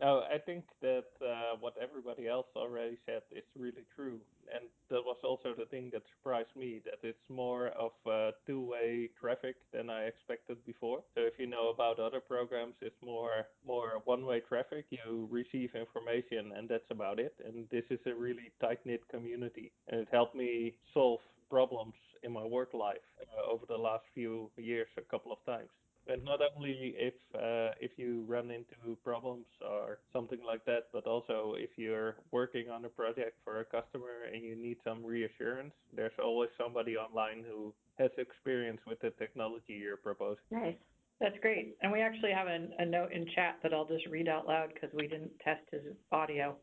No, 0.00 0.22
I 0.32 0.38
think 0.38 0.64
that 0.80 1.06
uh, 1.20 1.56
what 1.58 1.74
everybody 1.82 2.28
else 2.28 2.46
already 2.54 2.98
said 3.04 3.22
is 3.32 3.42
really 3.58 3.84
true, 3.96 4.20
and 4.54 4.64
that 4.90 5.02
was 5.04 5.16
also 5.24 5.54
the 5.58 5.66
thing 5.66 5.90
that 5.92 6.02
surprised 6.16 6.54
me. 6.56 6.80
That 6.84 7.00
it's 7.02 7.28
more 7.28 7.68
of 7.70 7.90
uh, 8.06 8.30
two-way 8.46 9.10
traffic 9.20 9.56
than 9.72 9.90
I 9.90 10.04
expected 10.04 10.64
before. 10.64 11.02
So 11.16 11.22
if 11.22 11.34
you 11.36 11.48
know 11.48 11.70
about 11.70 11.98
other 11.98 12.20
programs, 12.20 12.74
it's 12.80 13.02
more 13.04 13.48
more 13.66 14.00
one-way 14.04 14.40
traffic. 14.48 14.86
You 14.90 15.26
receive 15.32 15.74
information, 15.74 16.52
and 16.56 16.68
that's 16.68 16.90
about 16.92 17.18
it. 17.18 17.34
And 17.44 17.66
this 17.70 17.84
is 17.90 17.98
a 18.06 18.14
really 18.14 18.52
tight-knit 18.60 19.02
community, 19.08 19.72
and 19.88 20.00
it 20.02 20.08
helped 20.12 20.36
me 20.36 20.74
solve 20.94 21.18
problems 21.50 21.94
in 22.22 22.32
my 22.32 22.44
work 22.44 22.72
life 22.72 23.06
uh, 23.20 23.50
over 23.50 23.64
the 23.66 23.76
last 23.76 24.04
few 24.14 24.48
years 24.56 24.86
a 24.96 25.02
couple 25.02 25.32
of 25.32 25.44
times. 25.44 25.70
And 26.08 26.24
not 26.24 26.40
only 26.56 26.94
if 26.96 27.14
uh, 27.34 27.74
if 27.80 27.92
you 27.96 28.24
run 28.26 28.50
into 28.50 28.96
problems 29.04 29.44
or 29.60 29.98
something 30.12 30.38
like 30.46 30.64
that, 30.64 30.84
but 30.92 31.06
also 31.06 31.54
if 31.58 31.70
you're 31.76 32.16
working 32.30 32.70
on 32.70 32.84
a 32.84 32.88
project 32.88 33.36
for 33.44 33.60
a 33.60 33.64
customer 33.64 34.24
and 34.32 34.42
you 34.42 34.56
need 34.56 34.78
some 34.84 35.04
reassurance, 35.04 35.74
there's 35.94 36.12
always 36.22 36.48
somebody 36.56 36.96
online 36.96 37.44
who 37.46 37.74
has 37.98 38.10
experience 38.16 38.80
with 38.86 39.00
the 39.00 39.10
technology 39.18 39.74
you're 39.74 39.98
proposing. 39.98 40.42
Nice. 40.50 40.76
That's 41.20 41.36
great. 41.42 41.76
And 41.82 41.90
we 41.90 42.00
actually 42.00 42.30
have 42.30 42.46
a, 42.46 42.68
a 42.78 42.86
note 42.86 43.12
in 43.12 43.26
chat 43.34 43.58
that 43.62 43.74
I'll 43.74 43.88
just 43.88 44.06
read 44.06 44.28
out 44.28 44.46
loud 44.46 44.70
because 44.72 44.90
we 44.94 45.08
didn't 45.08 45.32
test 45.44 45.62
his 45.72 45.82
audio. 46.12 46.56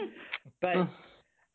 but 0.60 0.76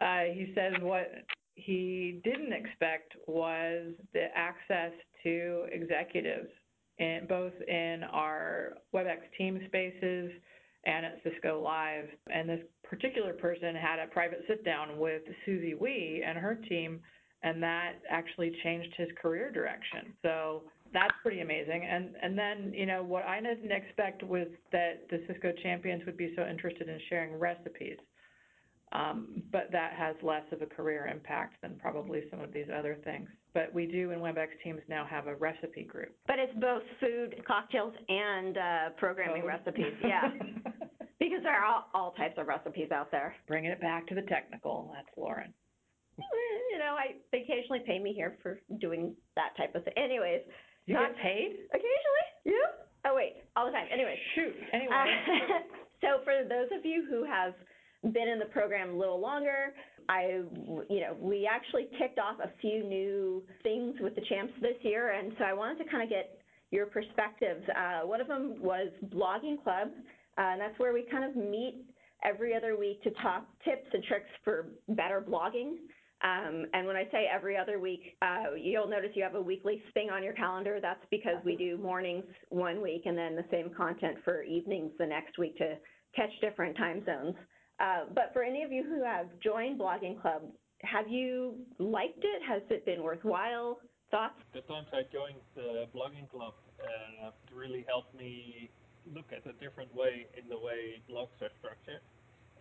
uh, 0.01 0.23
he 0.33 0.51
says 0.55 0.73
what 0.81 1.11
he 1.53 2.19
didn't 2.23 2.53
expect 2.53 3.13
was 3.27 3.93
the 4.13 4.27
access 4.35 4.91
to 5.23 5.65
executives 5.71 6.49
in 6.99 7.25
both 7.27 7.53
in 7.67 8.03
our 8.11 8.73
WebEx 8.93 9.19
team 9.37 9.59
spaces 9.67 10.31
and 10.85 11.05
at 11.05 11.19
Cisco 11.23 11.61
Live. 11.61 12.05
And 12.33 12.47
this 12.47 12.61
particular 12.83 13.33
person 13.33 13.75
had 13.75 13.99
a 13.99 14.07
private 14.07 14.43
sit 14.47 14.63
down 14.63 14.97
with 14.97 15.21
Susie 15.45 15.75
Wee 15.75 16.23
and 16.25 16.37
her 16.37 16.55
team, 16.55 16.99
and 17.43 17.61
that 17.63 17.93
actually 18.09 18.55
changed 18.63 18.93
his 18.97 19.07
career 19.21 19.51
direction. 19.51 20.13
So 20.21 20.63
that's 20.93 21.13
pretty 21.21 21.41
amazing. 21.41 21.85
And 21.85 22.15
and 22.21 22.37
then 22.37 22.73
you 22.73 22.85
know 22.85 23.03
what 23.03 23.25
I 23.25 23.41
didn't 23.41 23.71
expect 23.71 24.23
was 24.23 24.47
that 24.71 25.07
the 25.09 25.23
Cisco 25.27 25.53
champions 25.63 26.03
would 26.05 26.17
be 26.17 26.33
so 26.35 26.45
interested 26.45 26.89
in 26.89 26.99
sharing 27.09 27.37
recipes. 27.37 27.97
Um, 28.91 29.43
but 29.51 29.69
that 29.71 29.93
has 29.93 30.15
less 30.23 30.41
of 30.51 30.63
a 30.63 30.65
career 30.65 31.05
impact 31.05 31.61
than 31.61 31.75
probably 31.79 32.23
some 32.31 32.39
of 32.39 32.51
these 32.51 32.65
other 32.75 32.97
things. 33.03 33.29
But 33.53 33.73
we 33.73 33.87
do 33.87 34.11
in 34.11 34.19
WebEx 34.19 34.47
Teams 34.63 34.79
now 34.87 35.05
have 35.09 35.25
a 35.27 35.35
recipe 35.35 35.83
group. 35.83 36.15
But 36.27 36.37
it's 36.37 36.53
both 36.59 36.83
food, 36.99 37.35
cocktails, 37.47 37.93
and 38.07 38.57
uh, 38.57 38.89
programming 38.97 39.43
recipes. 39.45 39.93
Yeah, 40.03 40.29
because 41.19 41.41
there 41.43 41.53
are 41.53 41.65
all, 41.65 41.85
all 41.93 42.11
types 42.11 42.35
of 42.37 42.47
recipes 42.47 42.91
out 42.91 43.11
there. 43.11 43.35
Bringing 43.47 43.71
it 43.71 43.81
back 43.81 44.07
to 44.07 44.15
the 44.15 44.21
technical, 44.23 44.91
that's 44.95 45.09
Lauren. 45.17 45.53
You 46.71 46.77
know, 46.79 46.95
I 46.97 47.15
they 47.31 47.41
occasionally 47.41 47.79
pay 47.85 47.97
me 47.99 48.13
here 48.13 48.37
for 48.43 48.59
doing 48.79 49.15
that 49.35 49.55
type 49.57 49.73
of 49.75 49.83
thing. 49.83 49.93
Anyways, 49.97 50.41
You 50.85 50.93
Not- 50.95 51.13
get 51.15 51.21
paid? 51.23 51.51
occasionally. 51.71 52.25
You? 52.45 52.65
Oh 53.05 53.15
wait, 53.15 53.37
all 53.55 53.65
the 53.65 53.71
time. 53.71 53.87
Anyways. 53.91 54.17
Shoot. 54.35 54.53
Anyway. 54.73 54.93
Uh, 54.93 55.59
so 56.01 56.07
for 56.23 56.43
those 56.47 56.67
of 56.77 56.85
you 56.85 57.05
who 57.09 57.23
have 57.25 57.53
been 58.13 58.27
in 58.27 58.39
the 58.39 58.45
program 58.45 58.91
a 58.91 58.97
little 58.97 59.19
longer, 59.19 59.73
I, 60.09 60.41
you 60.89 61.01
know, 61.01 61.15
we 61.19 61.47
actually 61.49 61.87
kicked 61.99 62.17
off 62.17 62.39
a 62.43 62.49
few 62.59 62.83
new 62.83 63.43
things 63.61 63.95
with 64.01 64.15
the 64.15 64.21
champs 64.27 64.53
this 64.59 64.75
year, 64.81 65.11
and 65.11 65.31
so 65.37 65.45
I 65.45 65.53
wanted 65.53 65.83
to 65.83 65.89
kind 65.89 66.01
of 66.01 66.09
get 66.09 66.39
your 66.71 66.87
perspectives. 66.87 67.63
Uh, 67.69 68.07
one 68.07 68.19
of 68.19 68.27
them 68.27 68.55
was 68.59 68.89
blogging 69.13 69.63
club, 69.63 69.89
uh, 70.37 70.41
and 70.41 70.59
that's 70.59 70.77
where 70.79 70.93
we 70.93 71.05
kind 71.11 71.23
of 71.23 71.35
meet 71.35 71.85
every 72.23 72.55
other 72.55 72.75
week 72.75 73.01
to 73.03 73.11
talk 73.21 73.45
tips 73.63 73.87
and 73.93 74.03
tricks 74.03 74.29
for 74.43 74.65
better 74.89 75.21
blogging. 75.21 75.75
Um, 76.21 76.65
and 76.73 76.85
when 76.85 76.95
I 76.95 77.05
say 77.11 77.27
every 77.33 77.55
other 77.55 77.79
week, 77.79 78.17
uh, 78.21 78.55
you'll 78.59 78.89
notice 78.89 79.11
you 79.13 79.23
have 79.23 79.35
a 79.35 79.41
weekly 79.41 79.81
thing 79.93 80.09
on 80.09 80.23
your 80.23 80.33
calendar. 80.33 80.79
That's 80.81 81.05
because 81.11 81.37
we 81.45 81.55
do 81.55 81.77
mornings 81.77 82.25
one 82.49 82.81
week 82.81 83.03
and 83.05 83.17
then 83.17 83.35
the 83.35 83.45
same 83.49 83.69
content 83.69 84.17
for 84.25 84.43
evenings 84.43 84.91
the 84.99 85.05
next 85.05 85.37
week 85.37 85.57
to 85.59 85.75
catch 86.15 86.31
different 86.41 86.75
time 86.75 87.05
zones. 87.05 87.35
Uh, 87.79 88.05
but 88.13 88.31
for 88.33 88.43
any 88.43 88.63
of 88.63 88.71
you 88.71 88.83
who 88.83 89.03
have 89.03 89.27
joined 89.41 89.79
Blogging 89.79 90.21
Club, 90.21 90.43
have 90.81 91.07
you 91.07 91.55
liked 91.77 92.23
it? 92.23 92.41
Has 92.47 92.61
it 92.69 92.85
been 92.85 93.03
worthwhile? 93.03 93.79
Thoughts? 94.11 94.39
The 94.53 94.61
times 94.61 94.87
I 94.91 95.03
joined 95.13 95.37
the 95.55 95.85
blogging 95.93 96.27
club 96.31 96.53
uh, 96.81 97.29
really 97.53 97.85
helped 97.87 98.15
me 98.15 98.69
look 99.13 99.25
at 99.31 99.45
a 99.45 99.53
different 99.61 99.93
way 99.93 100.25
in 100.33 100.49
the 100.49 100.57
way 100.57 101.01
blogs 101.09 101.37
are 101.41 101.53
structured. 101.59 102.01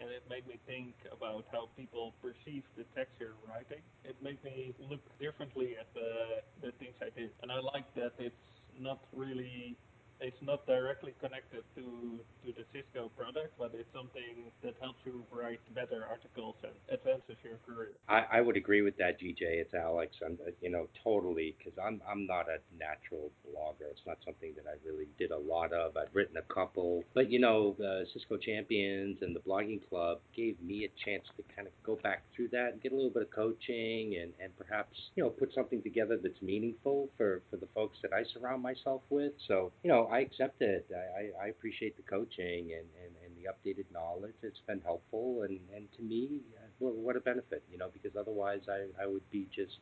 And 0.00 0.10
it 0.10 0.22
made 0.30 0.46
me 0.46 0.60
think 0.66 0.94
about 1.10 1.46
how 1.50 1.70
people 1.76 2.14
perceive 2.22 2.62
the 2.76 2.84
text 2.94 3.14
you're 3.18 3.34
writing. 3.48 3.82
It 4.04 4.14
made 4.22 4.38
me 4.44 4.75
look 4.78 5.00
differently 5.18 5.75
at 5.80 5.88
the, 5.94 6.44
the 6.62 6.70
things 6.78 6.94
I 7.02 7.10
did. 7.18 7.30
And 7.42 7.50
I 7.50 7.58
like 7.58 7.88
that 7.96 8.12
it's 8.18 8.46
not 8.78 9.00
really 9.12 9.76
it's 10.20 10.42
not 10.42 10.66
directly 10.66 11.14
connected 11.20 11.62
to 11.76 12.18
to 12.44 12.52
the 12.52 12.64
Cisco 12.72 13.10
product, 13.16 13.54
but 13.58 13.72
it's 13.75 13.88
something 13.94 14.50
that 14.62 14.75
helps 14.80 14.98
you 15.04 15.22
write 15.30 15.60
better 15.75 16.04
articles 16.08 16.56
and 16.62 16.72
advances 16.90 17.37
your 17.42 17.58
career. 17.66 17.92
I, 18.08 18.38
I 18.38 18.40
would 18.40 18.56
agree 18.56 18.82
with 18.82 18.96
that, 18.98 19.20
GJ. 19.20 19.40
It's 19.40 19.75
Alex. 19.75 20.16
I'm, 20.25 20.38
you 20.60 20.70
know, 20.70 20.88
totally, 21.04 21.54
because 21.58 21.78
I'm 21.78 22.00
I'm 22.08 22.26
not 22.26 22.46
a 22.48 22.58
natural 22.78 23.30
blogger. 23.46 23.90
It's 23.90 24.00
not 24.06 24.18
something 24.25 24.52
that 24.56 24.64
I 24.66 24.76
really 24.87 25.08
did 25.18 25.30
a 25.30 25.38
lot 25.38 25.72
of. 25.72 25.96
I've 25.96 26.14
written 26.14 26.37
a 26.37 26.52
couple, 26.52 27.04
but 27.14 27.30
you 27.30 27.38
know, 27.38 27.75
the 27.78 28.04
Cisco 28.12 28.37
Champions 28.37 29.18
and 29.22 29.34
the 29.34 29.40
Blogging 29.40 29.80
Club 29.88 30.18
gave 30.34 30.60
me 30.60 30.84
a 30.84 31.04
chance 31.04 31.25
to 31.37 31.42
kind 31.54 31.68
of 31.68 31.75
go 31.84 31.98
back 32.02 32.22
through 32.34 32.48
that 32.48 32.72
and 32.72 32.82
get 32.82 32.92
a 32.92 32.94
little 32.94 33.10
bit 33.10 33.22
of 33.22 33.30
coaching 33.30 34.18
and 34.20 34.32
and 34.42 34.56
perhaps 34.56 34.96
you 35.14 35.22
know 35.22 35.30
put 35.30 35.52
something 35.54 35.82
together 35.82 36.18
that's 36.20 36.40
meaningful 36.42 37.08
for 37.16 37.42
for 37.50 37.56
the 37.56 37.68
folks 37.75 37.98
that 38.02 38.12
I 38.12 38.25
surround 38.32 38.62
myself 38.62 39.02
with. 39.10 39.32
So 39.46 39.72
you 39.82 39.90
know, 39.90 40.07
I 40.10 40.20
accept 40.20 40.62
it. 40.62 40.86
I 40.92 41.42
I, 41.42 41.44
I 41.44 41.48
appreciate 41.48 41.96
the 41.96 42.02
coaching 42.02 42.72
and, 42.72 42.86
and 43.02 43.12
and 43.24 43.32
the 43.36 43.48
updated 43.50 43.84
knowledge. 43.92 44.34
It's 44.42 44.60
been 44.66 44.80
helpful, 44.84 45.42
and 45.42 45.58
and 45.74 45.86
to 45.96 46.02
me, 46.02 46.40
uh, 46.56 46.66
well, 46.80 46.92
what 46.92 47.16
a 47.16 47.20
benefit, 47.20 47.62
you 47.70 47.78
know, 47.78 47.88
because 47.92 48.16
otherwise 48.18 48.60
I 48.68 49.02
I 49.02 49.06
would 49.06 49.28
be 49.30 49.46
just 49.54 49.78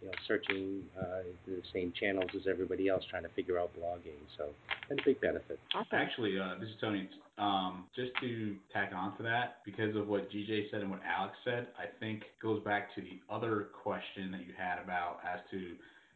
you 0.00 0.08
know 0.08 0.14
searching 0.26 0.82
uh, 1.00 1.22
the 1.46 1.62
same 1.72 1.92
channels 1.98 2.30
as 2.34 2.42
everybody 2.48 2.88
else 2.88 3.04
trying 3.10 3.22
to 3.22 3.30
figure 3.30 3.58
out 3.58 3.70
blogging. 3.76 4.20
So 4.36 4.48
been 4.88 4.98
a 4.98 5.04
big 5.04 5.20
benefit. 5.20 5.58
Actually, 5.92 6.38
uh, 6.38 6.54
this 6.60 6.68
is 6.68 6.76
Tony. 6.80 7.08
Um, 7.38 7.84
just 7.94 8.12
to 8.22 8.56
tack 8.72 8.92
on 8.96 9.14
to 9.18 9.22
that, 9.24 9.58
because 9.66 9.94
of 9.94 10.08
what 10.08 10.30
GJ 10.30 10.70
said 10.70 10.80
and 10.80 10.90
what 10.90 11.00
Alex 11.04 11.36
said, 11.44 11.66
I 11.78 11.84
think 12.00 12.22
goes 12.42 12.62
back 12.64 12.94
to 12.94 13.02
the 13.02 13.20
other 13.28 13.68
question 13.82 14.30
that 14.32 14.40
you 14.40 14.54
had 14.56 14.78
about 14.82 15.18
as 15.22 15.40
to 15.50 15.72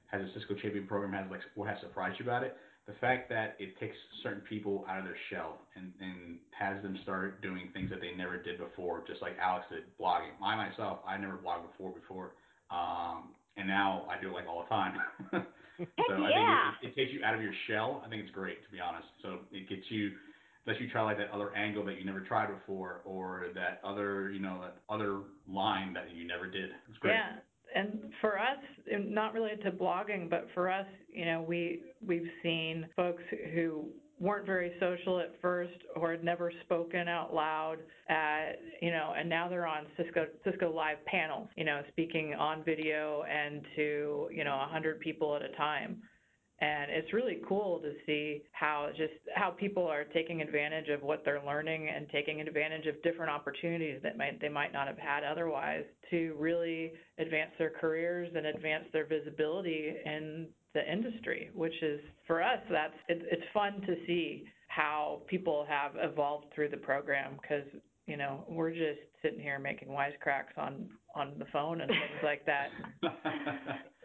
has 0.07 0.23
the 0.23 0.41
Cisco 0.41 0.55
Champion 0.55 0.87
program 0.87 1.13
has 1.13 1.31
like 1.31 1.41
what 1.55 1.69
has 1.69 1.79
surprised 1.81 2.19
you 2.19 2.25
about 2.25 2.43
it. 2.43 2.57
The 2.91 2.99
fact 2.99 3.29
that 3.31 3.55
it 3.61 3.79
takes 3.79 3.95
certain 4.23 4.43
people 4.49 4.85
out 4.91 4.99
of 4.99 5.05
their 5.05 5.17
shell 5.31 5.59
and, 5.77 5.93
and 6.01 6.39
has 6.51 6.83
them 6.83 6.99
start 7.05 7.41
doing 7.41 7.71
things 7.73 7.89
that 7.91 8.01
they 8.01 8.11
never 8.19 8.37
did 8.37 8.59
before, 8.59 9.05
just 9.07 9.23
like 9.23 9.39
Alex 9.41 9.67
did 9.71 9.85
blogging. 9.95 10.35
I 10.43 10.57
myself, 10.57 10.99
I 11.07 11.17
never 11.17 11.35
blogged 11.35 11.71
before 11.71 11.93
before, 11.93 12.33
um, 12.71 13.31
and 13.57 13.69
now 13.69 14.07
I 14.11 14.21
do 14.21 14.31
it 14.31 14.33
like 14.33 14.49
all 14.49 14.67
the 14.67 14.69
time. 14.75 14.95
so 15.31 16.15
I 16.19 16.31
think 16.35 16.51
it, 16.83 16.89
it, 16.89 16.89
it 16.91 16.97
takes 16.97 17.13
you 17.15 17.23
out 17.25 17.35
of 17.35 17.43
your 17.43 17.55
shell. 17.69 18.03
I 18.05 18.09
think 18.09 18.23
it's 18.23 18.35
great 18.35 18.59
to 18.67 18.71
be 18.73 18.81
honest. 18.81 19.07
So 19.23 19.39
it 19.53 19.69
gets 19.69 19.87
you 19.89 20.11
lets 20.67 20.81
you 20.81 20.91
try 20.91 21.03
like 21.03 21.19
that 21.19 21.31
other 21.31 21.55
angle 21.55 21.85
that 21.87 21.97
you 21.97 22.05
never 22.05 22.21
tried 22.21 22.49
before, 22.49 23.03
or 23.05 23.47
that 23.55 23.81
other 23.85 24.33
you 24.33 24.41
know 24.41 24.59
that 24.63 24.79
other 24.93 25.21
line 25.49 25.93
that 25.95 26.11
you 26.13 26.27
never 26.27 26.51
did. 26.51 26.71
It's 26.89 26.99
great. 26.99 27.15
Yeah. 27.15 27.39
And 27.75 28.11
for 28.21 28.39
us, 28.39 28.59
not 28.89 29.33
related 29.33 29.63
to 29.63 29.71
blogging, 29.71 30.29
but 30.29 30.49
for 30.55 30.71
us, 30.71 30.87
you 31.13 31.25
know, 31.25 31.43
we 31.43 31.83
we've 32.07 32.29
seen 32.43 32.87
folks 32.97 33.23
who 33.55 33.87
weren't 34.21 34.45
very 34.45 34.73
social 34.79 35.19
at 35.19 35.33
first 35.41 35.73
or 35.97 36.13
had 36.13 36.23
never 36.23 36.53
spoken 36.65 37.09
out 37.09 37.33
loud 37.35 37.79
at 38.11 38.61
you 38.83 38.91
know 38.91 39.15
and 39.19 39.29
now 39.29 39.49
they're 39.49 39.67
on 39.67 39.87
Cisco 39.97 40.27
Cisco 40.45 40.71
live 40.71 41.03
panels 41.07 41.49
you 41.57 41.65
know 41.65 41.81
speaking 41.89 42.35
on 42.35 42.63
video 42.63 43.23
and 43.23 43.63
to 43.77 44.29
you 44.31 44.45
know 44.45 44.59
100 44.59 45.01
people 45.01 45.35
at 45.35 45.43
a 45.43 45.49
time 45.57 46.03
and 46.61 46.91
it's 46.91 47.13
really 47.13 47.41
cool 47.49 47.79
to 47.81 47.93
see 48.05 48.43
how 48.53 48.89
just 48.97 49.13
how 49.35 49.51
people 49.51 49.87
are 49.87 50.05
taking 50.05 50.43
advantage 50.43 50.89
of 50.89 51.03
what 51.03 51.23
they're 51.25 51.43
learning 51.45 51.89
and 51.89 52.07
taking 52.11 52.41
advantage 52.41 52.87
of 52.87 53.03
different 53.03 53.31
opportunities 53.31 53.99
that 54.03 54.17
might 54.17 54.41
they 54.41 54.49
might 54.49 54.73
not 54.73 54.87
have 54.87 54.99
had 54.99 55.25
otherwise 55.25 55.85
to 56.11 56.35
really 56.39 56.93
advance 57.19 57.51
their 57.59 57.71
careers 57.71 58.29
and 58.35 58.47
advance 58.47 58.85
their 58.93 59.07
visibility 59.07 59.95
in 60.05 60.49
the 60.75 60.93
industry 60.93 61.51
which 61.55 61.83
is 61.83 62.01
for 62.27 62.43
us 62.43 62.59
that's 62.71 62.95
it, 63.09 63.23
it's 63.31 63.43
fun 63.55 63.81
to 63.87 63.97
see 64.07 64.45
how 64.69 65.21
people 65.27 65.67
have 65.69 65.93
evolved 65.97 66.47
through 66.55 66.69
the 66.69 66.77
program 66.77 67.33
because 67.41 67.65
you 68.07 68.17
know 68.17 68.45
we're 68.49 68.71
just 68.71 69.01
sitting 69.23 69.41
here 69.41 69.59
making 69.59 69.89
wisecracks 69.89 70.57
on 70.57 70.89
on 71.15 71.33
the 71.39 71.45
phone 71.53 71.81
and 71.81 71.91
things 71.91 72.23
like 72.23 72.45
that. 72.47 72.69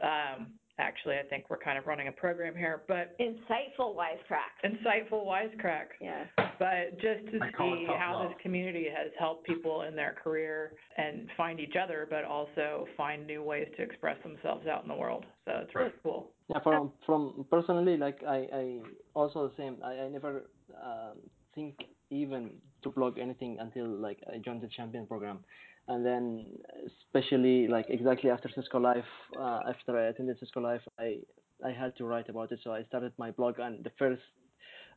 Um 0.03 0.47
actually, 0.79 1.15
I 1.15 1.23
think 1.23 1.45
we're 1.49 1.57
kind 1.57 1.77
of 1.77 1.87
running 1.87 2.07
a 2.07 2.11
program 2.11 2.55
here, 2.55 2.83
but 2.87 3.15
Insightful 3.19 3.95
wisecracks. 3.95 4.63
insightful 4.63 5.25
wisecrack. 5.25 5.85
Yeah. 6.01 6.25
But 6.37 6.93
just 6.99 7.31
to 7.31 7.39
I 7.41 7.51
see 7.57 7.85
how 7.97 8.19
love. 8.19 8.29
this 8.29 8.37
community 8.41 8.87
has 8.95 9.11
helped 9.19 9.45
people 9.45 9.83
in 9.83 9.95
their 9.95 10.15
career 10.23 10.73
and 10.97 11.27
find 11.35 11.59
each 11.59 11.75
other, 11.81 12.07
but 12.09 12.23
also 12.23 12.87
find 12.95 13.25
new 13.27 13.43
ways 13.43 13.67
to 13.77 13.83
express 13.83 14.17
themselves 14.23 14.67
out 14.67 14.83
in 14.83 14.87
the 14.89 14.95
world. 14.95 15.25
So 15.45 15.51
it's 15.63 15.75
really 15.75 15.91
cool. 16.03 16.31
Yeah, 16.49 16.59
from 16.61 16.91
from 17.05 17.45
personally, 17.49 17.97
like 17.97 18.19
I, 18.27 18.47
I 18.53 18.79
also 19.13 19.47
the 19.49 19.53
same. 19.57 19.77
I, 19.83 19.93
I 19.93 20.07
never 20.09 20.43
um, 20.83 21.17
think 21.55 21.75
even 22.09 22.51
to 22.83 22.89
blog 22.89 23.17
anything 23.17 23.57
until 23.59 23.87
like 23.87 24.19
I 24.31 24.37
joined 24.37 24.61
the 24.61 24.67
champion 24.67 25.07
program, 25.07 25.39
and 25.87 26.05
then 26.05 26.45
especially 26.87 27.67
like 27.67 27.85
exactly 27.89 28.29
after 28.29 28.49
Cisco 28.53 28.79
Live, 28.79 29.05
uh, 29.39 29.61
after 29.69 29.97
I 29.97 30.07
attended 30.07 30.39
Cisco 30.39 30.61
Live, 30.61 30.81
I 30.99 31.19
I 31.63 31.71
had 31.71 31.95
to 31.97 32.05
write 32.05 32.29
about 32.29 32.51
it. 32.51 32.59
So 32.63 32.73
I 32.73 32.83
started 32.83 33.13
my 33.17 33.31
blog, 33.31 33.59
and 33.59 33.83
the 33.83 33.91
first 33.97 34.21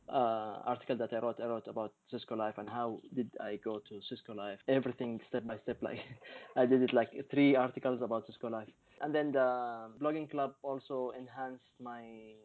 uh, 0.09 0.59
article 0.65 0.97
that 0.97 1.13
I 1.13 1.19
wrote, 1.19 1.39
I 1.41 1.45
wrote 1.45 1.67
about 1.67 1.93
Cisco 2.11 2.35
Live 2.35 2.57
and 2.57 2.67
how 2.67 2.99
did 3.15 3.29
I 3.39 3.59
go 3.63 3.79
to 3.89 4.01
Cisco 4.09 4.33
Live, 4.33 4.57
everything 4.67 5.19
step 5.29 5.45
by 5.45 5.57
step. 5.63 5.77
Like 5.81 5.99
I 6.57 6.65
did 6.65 6.81
it 6.81 6.93
like 6.93 7.11
three 7.31 7.55
articles 7.55 8.01
about 8.01 8.25
Cisco 8.27 8.49
Live, 8.49 8.67
and 9.01 9.13
then 9.13 9.31
the 9.31 9.89
blogging 10.01 10.29
club 10.29 10.53
also 10.61 11.11
enhanced 11.17 11.63
my 11.81 12.03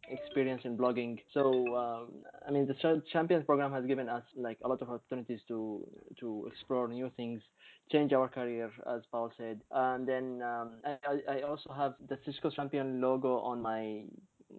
experience 0.09 0.63
in 0.65 0.77
blogging. 0.77 1.19
So 1.33 1.77
um, 1.77 2.09
I 2.47 2.51
mean, 2.51 2.67
the 2.67 2.75
Ch- 2.75 3.05
Champions 3.13 3.45
program 3.45 3.73
has 3.73 3.85
given 3.87 4.09
us 4.09 4.23
like 4.37 4.59
a 4.65 4.69
lot 4.69 4.83
of 4.83 4.91
opportunities 4.91 5.41
to 5.49 5.87
to 6.21 6.49
explore 6.51 6.89
new 6.89 7.11
things, 7.17 7.43
change 7.91 8.13
our 8.13 8.29
career, 8.29 8.71
as 8.95 9.03
Paul 9.11 9.33
said. 9.37 9.61
And 9.71 10.07
then 10.07 10.43
um, 10.43 10.73
I 10.85 11.37
I 11.37 11.43
also 11.43 11.73
have 11.73 11.95
the 12.09 12.19
Cisco 12.25 12.51
Champion 12.51 13.01
logo 13.01 13.39
on 13.39 13.61
my 13.61 14.05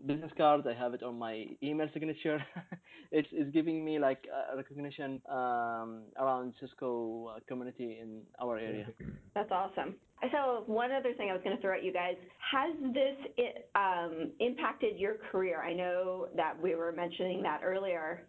business 0.05 0.31
card. 0.37 0.65
I 0.67 0.73
have 0.73 0.93
it 0.93 1.03
on 1.03 1.17
my 1.17 1.45
email 1.61 1.87
signature. 1.93 2.43
it's 3.11 3.27
it's 3.31 3.51
giving 3.51 3.83
me 3.83 3.99
like 3.99 4.25
a 4.53 4.55
recognition 4.55 5.21
um, 5.29 6.03
around 6.19 6.53
Cisco 6.59 7.33
uh, 7.35 7.39
community 7.47 7.99
in 8.01 8.21
our 8.41 8.57
area. 8.57 8.87
That's 9.33 9.51
awesome. 9.51 9.95
So 10.31 10.63
one 10.65 10.91
other 10.91 11.13
thing 11.13 11.29
I 11.29 11.33
was 11.33 11.41
going 11.43 11.55
to 11.55 11.61
throw 11.61 11.75
at 11.75 11.83
you 11.83 11.93
guys, 11.93 12.15
has 12.51 12.73
this 12.93 13.45
um, 13.75 14.31
impacted 14.39 14.97
your 14.97 15.15
career? 15.31 15.61
I 15.61 15.73
know 15.73 16.27
that 16.35 16.59
we 16.59 16.75
were 16.75 16.91
mentioning 16.91 17.43
that 17.43 17.61
earlier 17.63 18.23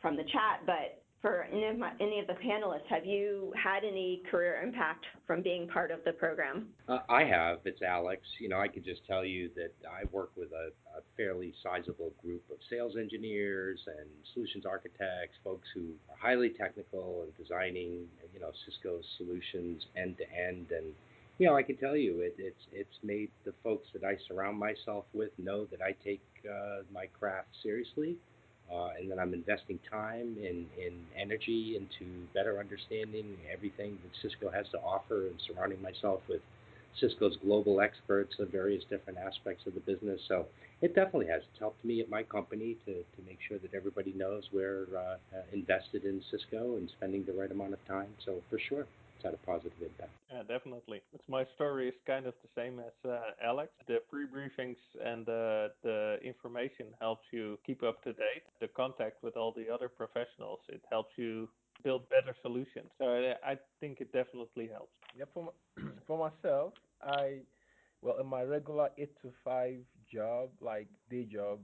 from 0.00 0.16
the 0.16 0.24
chat, 0.24 0.60
but 0.66 1.02
for 1.22 1.44
any 1.52 1.64
of, 1.66 1.78
my, 1.78 1.92
any 2.00 2.18
of 2.18 2.26
the 2.26 2.34
panelists, 2.34 2.86
have 2.88 3.06
you 3.06 3.52
had 3.62 3.84
any 3.84 4.22
career 4.28 4.60
impact 4.60 5.06
from 5.24 5.40
being 5.40 5.68
part 5.68 5.92
of 5.92 6.00
the 6.04 6.12
program? 6.12 6.66
Uh, 6.88 6.98
I 7.08 7.22
have. 7.22 7.60
It's 7.64 7.80
Alex. 7.80 8.22
You 8.40 8.48
know, 8.48 8.58
I 8.58 8.66
could 8.66 8.84
just 8.84 9.06
tell 9.06 9.24
you 9.24 9.48
that 9.54 9.72
I 9.88 10.04
work 10.10 10.32
with 10.36 10.48
a, 10.50 10.70
a 10.70 10.81
fairly 11.22 11.52
sizable 11.62 12.10
group 12.22 12.42
of 12.50 12.56
sales 12.68 12.94
engineers 12.98 13.78
and 13.86 14.08
solutions 14.34 14.66
architects, 14.66 15.36
folks 15.44 15.68
who 15.74 15.82
are 16.10 16.16
highly 16.20 16.50
technical 16.50 17.22
and 17.22 17.36
designing, 17.36 18.06
you 18.34 18.40
know, 18.40 18.50
Cisco 18.64 19.00
solutions 19.18 19.86
end 19.96 20.16
to 20.18 20.24
end. 20.32 20.66
And 20.70 20.92
you 21.38 21.46
know, 21.46 21.56
I 21.56 21.62
can 21.62 21.76
tell 21.76 21.96
you, 21.96 22.20
it, 22.20 22.34
it's 22.38 22.64
it's 22.72 22.98
made 23.02 23.30
the 23.44 23.52
folks 23.62 23.88
that 23.92 24.04
I 24.04 24.16
surround 24.28 24.58
myself 24.58 25.04
with 25.14 25.30
know 25.38 25.64
that 25.66 25.80
I 25.80 25.92
take 26.04 26.22
uh, 26.48 26.82
my 26.92 27.06
craft 27.18 27.48
seriously 27.62 28.16
uh, 28.72 28.90
and 28.98 29.10
that 29.10 29.18
I'm 29.18 29.34
investing 29.34 29.78
time 29.90 30.36
and, 30.38 30.66
and 30.82 30.94
energy 31.18 31.76
into 31.76 32.26
better 32.34 32.58
understanding 32.58 33.36
everything 33.52 33.98
that 34.02 34.12
Cisco 34.22 34.50
has 34.50 34.66
to 34.70 34.78
offer 34.78 35.26
and 35.26 35.40
surrounding 35.46 35.80
myself 35.82 36.20
with 36.28 36.40
Cisco's 37.00 37.36
global 37.42 37.80
experts 37.80 38.34
of 38.38 38.50
various 38.50 38.84
different 38.90 39.18
aspects 39.18 39.66
of 39.66 39.74
the 39.74 39.80
business. 39.80 40.20
So 40.28 40.46
it 40.80 40.94
definitely 40.94 41.26
has. 41.28 41.42
It's 41.50 41.58
helped 41.58 41.84
me 41.84 42.00
at 42.00 42.08
my 42.08 42.22
company 42.22 42.76
to, 42.86 42.92
to 42.92 43.22
make 43.26 43.38
sure 43.48 43.58
that 43.58 43.74
everybody 43.74 44.12
knows 44.12 44.44
we're 44.52 44.86
uh, 44.96 45.16
uh 45.36 45.42
invested 45.52 46.04
in 46.04 46.22
Cisco 46.30 46.76
and 46.76 46.90
spending 46.96 47.24
the 47.24 47.32
right 47.32 47.50
amount 47.50 47.72
of 47.72 47.84
time. 47.86 48.08
So 48.24 48.40
for 48.50 48.58
sure 48.68 48.86
it's 49.22 49.24
had 49.24 49.34
a 49.34 49.46
positive 49.46 49.78
impact. 49.80 50.10
Yeah, 50.30 50.42
definitely. 50.42 51.02
It's 51.12 51.28
my 51.28 51.46
story 51.54 51.88
is 51.88 51.94
kind 52.06 52.26
of 52.26 52.34
the 52.42 52.60
same 52.60 52.80
as 52.80 52.92
uh, 53.08 53.20
Alex. 53.44 53.70
The 53.86 53.98
pre-briefings 54.10 54.76
and 55.04 55.24
the, 55.26 55.70
the 55.82 56.18
information 56.24 56.86
helps 57.00 57.24
you 57.30 57.58
keep 57.64 57.82
up 57.82 58.02
to 58.04 58.12
date. 58.12 58.42
The 58.60 58.68
contact 58.68 59.22
with 59.22 59.36
all 59.36 59.52
the 59.52 59.72
other 59.72 59.88
professionals, 59.88 60.60
it 60.68 60.82
helps 60.90 61.12
you 61.16 61.48
build 61.82 62.08
better 62.08 62.34
solutions. 62.42 62.90
So 62.98 63.04
I, 63.44 63.58
think 63.80 64.00
it 64.00 64.12
definitely 64.12 64.68
helps. 64.68 64.92
Yeah, 65.16 65.24
for, 65.32 65.52
for 66.06 66.18
myself, 66.18 66.74
I, 67.02 67.40
well, 68.00 68.18
in 68.20 68.26
my 68.26 68.42
regular 68.42 68.90
8 68.98 69.10
to 69.22 69.32
5 69.44 69.74
job, 70.12 70.50
like 70.60 70.88
day 71.10 71.24
job, 71.24 71.60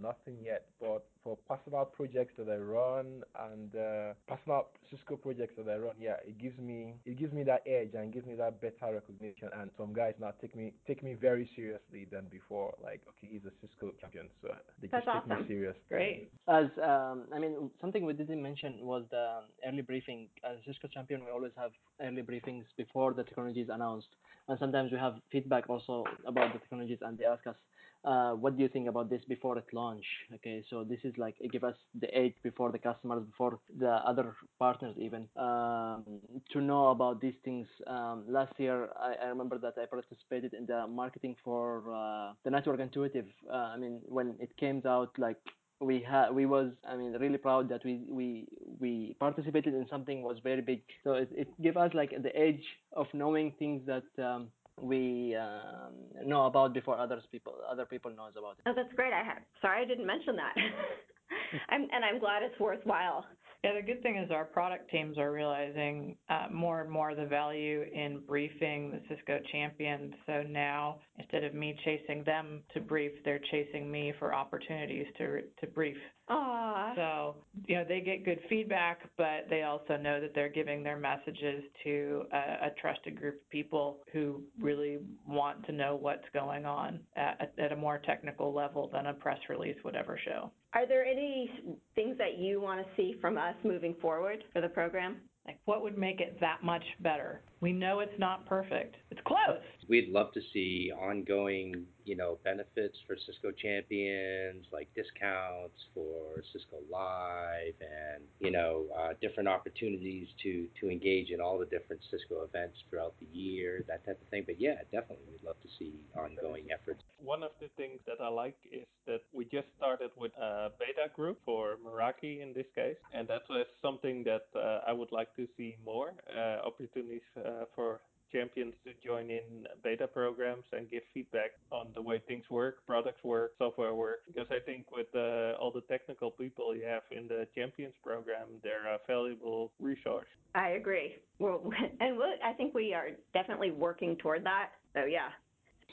nothing 0.00 0.36
yet. 0.44 0.66
But 0.80 1.04
for 1.22 1.36
personal 1.48 1.84
projects 1.84 2.34
that 2.38 2.48
I 2.48 2.56
run 2.56 3.22
and 3.50 3.74
uh, 3.74 4.14
personal 4.28 4.68
Cisco 4.90 5.16
projects 5.16 5.54
that 5.58 5.70
I 5.70 5.76
run, 5.76 5.94
yeah, 6.00 6.16
it 6.26 6.38
gives 6.38 6.58
me 6.58 6.94
it 7.04 7.18
gives 7.18 7.32
me 7.32 7.42
that 7.44 7.62
edge 7.66 7.94
and 7.94 8.12
gives 8.12 8.26
me 8.26 8.34
that 8.36 8.60
better 8.60 8.94
recognition. 8.94 9.48
And 9.60 9.70
some 9.76 9.92
guys 9.92 10.14
now 10.20 10.32
take 10.40 10.54
me 10.56 10.72
take 10.86 11.02
me 11.02 11.14
very 11.14 11.48
seriously 11.54 12.06
than 12.10 12.26
before. 12.30 12.74
Like, 12.82 13.00
okay, 13.08 13.28
he's 13.32 13.44
a 13.44 13.52
Cisco 13.60 13.92
champion, 14.00 14.28
so 14.42 14.48
they 14.80 14.88
That's 14.88 15.04
just 15.04 15.16
awesome. 15.16 15.30
take 15.30 15.40
me 15.40 15.46
serious. 15.48 15.76
Great. 15.88 16.30
As 16.48 16.66
um, 16.82 17.24
I 17.34 17.38
mean, 17.38 17.70
something 17.80 18.04
we 18.04 18.12
didn't 18.12 18.42
mention 18.42 18.78
was 18.80 19.04
the 19.10 19.40
early 19.66 19.82
briefing. 19.82 20.28
As 20.44 20.58
Cisco 20.66 20.88
champion, 20.88 21.24
we 21.24 21.30
always 21.30 21.52
have 21.56 21.72
early 22.00 22.22
briefings 22.22 22.64
before 22.76 23.12
the 23.12 23.24
technology 23.24 23.60
is 23.60 23.68
announced, 23.68 24.08
and 24.48 24.58
sometimes 24.58 24.90
we 24.92 24.98
have 24.98 25.14
feedback 25.30 25.68
also 25.68 26.04
about 26.26 26.52
the 26.52 26.58
technologies, 26.58 26.98
and 27.02 27.18
they 27.18 27.24
ask 27.24 27.46
us 27.46 27.56
what 28.02 28.56
do 28.56 28.62
you 28.62 28.68
think 28.68 28.88
about 28.88 29.10
this 29.10 29.22
before 29.28 29.58
it 29.58 29.66
launch? 29.72 30.04
Okay, 30.34 30.64
so 30.70 30.84
this 30.84 31.00
is 31.04 31.12
like 31.18 31.36
give 31.52 31.64
us 31.64 31.74
the 32.00 32.12
edge 32.14 32.34
before 32.42 32.72
the 32.72 32.78
customers, 32.78 33.24
before 33.24 33.58
the 33.78 33.90
other 33.90 34.34
partners 34.58 34.94
even 34.98 35.28
um, 35.36 36.04
to 36.52 36.60
know 36.60 36.88
about 36.88 37.20
these 37.20 37.34
things. 37.44 37.66
Um, 37.86 38.24
last 38.28 38.52
year, 38.58 38.88
I, 38.98 39.14
I, 39.24 39.28
remember 39.28 39.58
that 39.58 39.74
I 39.80 39.86
participated 39.86 40.54
in 40.54 40.66
the 40.66 40.86
marketing 40.86 41.36
for 41.44 41.82
uh, 41.92 42.32
the 42.44 42.50
network 42.50 42.80
intuitive. 42.80 43.26
Uh, 43.50 43.56
I 43.74 43.76
mean, 43.76 44.00
when 44.06 44.34
it 44.40 44.56
came 44.56 44.82
out, 44.86 45.10
like 45.18 45.36
we 45.80 46.00
had 46.00 46.30
we 46.30 46.44
was 46.46 46.72
I 46.86 46.96
mean 46.96 47.12
really 47.18 47.38
proud 47.38 47.68
that 47.70 47.84
we 47.84 48.02
we 48.08 48.46
we 48.78 49.16
participated 49.18 49.74
in 49.74 49.86
something 49.88 50.22
was 50.22 50.38
very 50.42 50.60
big. 50.60 50.82
So 51.04 51.14
it 51.14 51.30
it 51.32 51.48
gave 51.62 51.76
us 51.76 51.92
like 51.94 52.10
the 52.22 52.34
edge 52.36 52.64
of 52.92 53.06
knowing 53.14 53.52
things 53.58 53.82
that 53.86 54.04
um, 54.22 54.48
we 54.80 55.36
um, 55.36 56.28
know 56.28 56.46
about 56.46 56.74
before 56.74 56.98
others 56.98 57.22
people 57.30 57.54
other 57.70 57.84
people 57.84 58.10
knows 58.10 58.32
about 58.36 58.56
it. 58.58 58.62
Oh, 58.66 58.72
that's 58.74 58.92
great. 58.94 59.12
I 59.12 59.22
have, 59.22 59.38
sorry 59.60 59.82
I 59.82 59.86
didn't 59.86 60.06
mention 60.06 60.36
that. 60.36 60.54
I'm, 61.68 61.82
and 61.92 62.04
I'm 62.04 62.18
glad 62.18 62.42
it's 62.42 62.58
worthwhile. 62.58 63.24
Yeah, 63.62 63.74
the 63.74 63.82
good 63.82 64.02
thing 64.02 64.16
is 64.16 64.30
our 64.30 64.46
product 64.46 64.90
teams 64.90 65.18
are 65.18 65.32
realizing 65.32 66.16
uh, 66.30 66.46
more 66.50 66.80
and 66.80 66.90
more 66.90 67.14
the 67.14 67.26
value 67.26 67.84
in 67.92 68.20
briefing 68.26 68.90
the 68.90 69.00
Cisco 69.08 69.38
champions. 69.52 70.14
So 70.24 70.42
now, 70.48 71.00
instead 71.18 71.44
of 71.44 71.52
me 71.52 71.76
chasing 71.84 72.24
them 72.24 72.62
to 72.72 72.80
brief, 72.80 73.12
they're 73.22 73.40
chasing 73.50 73.90
me 73.90 74.14
for 74.18 74.34
opportunities 74.34 75.06
to 75.18 75.42
to 75.60 75.66
brief. 75.66 75.98
Aww. 76.30 76.94
So 76.94 77.36
you 77.66 77.76
know 77.76 77.84
they 77.86 78.00
get 78.00 78.24
good 78.24 78.38
feedback, 78.48 79.00
but 79.16 79.46
they 79.50 79.62
also 79.62 79.96
know 79.96 80.20
that 80.20 80.32
they're 80.34 80.48
giving 80.48 80.82
their 80.82 80.96
messages 80.96 81.64
to 81.84 82.24
a, 82.32 82.66
a 82.66 82.70
trusted 82.80 83.18
group 83.18 83.34
of 83.34 83.50
people 83.50 83.98
who 84.12 84.42
really 84.60 84.98
want 85.26 85.66
to 85.66 85.72
know 85.72 85.96
what's 85.96 86.24
going 86.32 86.66
on 86.66 87.00
at, 87.16 87.52
at 87.58 87.72
a 87.72 87.76
more 87.76 87.98
technical 87.98 88.54
level 88.54 88.88
than 88.92 89.06
a 89.06 89.14
press 89.14 89.38
release 89.48 89.76
would 89.84 89.96
ever 89.96 90.18
show. 90.24 90.52
Are 90.72 90.86
there 90.86 91.04
any 91.04 91.50
things 91.96 92.16
that 92.18 92.38
you 92.38 92.60
want 92.60 92.80
to 92.80 92.86
see 92.96 93.16
from 93.20 93.36
us 93.36 93.54
moving 93.64 93.96
forward 94.00 94.44
for 94.52 94.60
the 94.60 94.68
program? 94.68 95.16
Like, 95.46 95.58
what 95.64 95.82
would 95.82 95.98
make 95.98 96.20
it 96.20 96.38
that 96.40 96.62
much 96.62 96.84
better? 97.00 97.42
We 97.60 97.72
know 97.72 98.00
it's 98.00 98.18
not 98.18 98.46
perfect. 98.46 98.96
It's 99.10 99.20
close. 99.24 99.60
We'd 99.88 100.08
love 100.08 100.32
to 100.32 100.40
see 100.52 100.90
ongoing, 100.98 101.84
you 102.04 102.16
know, 102.16 102.38
benefits 102.42 102.96
for 103.06 103.16
Cisco 103.26 103.50
champions, 103.50 104.64
like 104.72 104.88
discounts 104.94 105.76
for 105.92 106.42
Cisco 106.52 106.78
Live, 106.90 107.74
and 107.80 108.22
you 108.38 108.50
know, 108.50 108.86
uh, 108.98 109.12
different 109.20 109.48
opportunities 109.48 110.28
to 110.42 110.68
to 110.80 110.90
engage 110.90 111.30
in 111.30 111.40
all 111.40 111.58
the 111.58 111.66
different 111.66 112.00
Cisco 112.10 112.44
events 112.44 112.78
throughout 112.88 113.14
the 113.20 113.26
year, 113.38 113.84
that 113.88 114.06
type 114.06 114.18
of 114.22 114.28
thing. 114.28 114.44
But 114.46 114.58
yeah, 114.58 114.76
definitely, 114.90 115.26
we'd 115.30 115.46
love 115.46 115.60
to 115.62 115.68
see 115.78 115.92
ongoing 116.16 116.68
efforts. 116.72 117.02
One 117.22 117.42
of 117.42 117.50
the 117.60 117.68
things 117.76 118.00
that 118.06 118.24
I 118.24 118.28
like 118.28 118.56
is 118.72 118.86
that 119.06 119.20
we 119.34 119.44
just 119.44 119.66
started 119.76 120.10
with 120.16 120.32
a 120.40 120.70
beta 120.78 121.10
group 121.14 121.38
for 121.44 121.76
Meraki 121.84 122.40
in 122.40 122.54
this 122.54 122.66
case, 122.74 122.96
and 123.12 123.28
that 123.28 123.42
was 123.50 123.66
something 123.82 124.24
that 124.24 124.46
uh, 124.56 124.80
I 124.86 124.92
would 124.92 125.12
like 125.12 125.34
to 125.36 125.46
see 125.56 125.76
more 125.84 126.12
uh, 126.36 126.66
opportunities 126.66 127.22
uh, 127.36 127.64
for 127.74 128.00
champions 128.32 128.74
to 128.84 128.92
join 129.04 129.30
in 129.30 129.66
beta 129.82 130.06
programs 130.06 130.64
and 130.72 130.90
give 130.90 131.02
feedback 131.12 131.50
on 131.70 131.88
the 131.94 132.02
way 132.02 132.22
things 132.26 132.44
work, 132.50 132.86
products 132.86 133.22
work, 133.24 133.52
software 133.58 133.94
work. 133.94 134.20
Because 134.26 134.46
I 134.50 134.58
think 134.64 134.86
with 134.90 135.08
uh, 135.14 135.58
all 135.60 135.72
the 135.74 135.82
technical 135.82 136.30
people 136.30 136.74
you 136.74 136.84
have 136.86 137.02
in 137.10 137.28
the 137.28 137.46
champions 137.54 137.94
program, 138.04 138.46
they're 138.62 138.86
a 138.86 138.98
valuable 139.06 139.72
resource. 139.80 140.28
I 140.54 140.70
agree. 140.70 141.16
Well, 141.38 141.70
and 142.00 142.16
we'll, 142.16 142.34
I 142.44 142.52
think 142.52 142.74
we 142.74 142.94
are 142.94 143.08
definitely 143.34 143.70
working 143.70 144.16
toward 144.16 144.44
that. 144.44 144.70
So 144.94 145.04
yeah. 145.04 145.28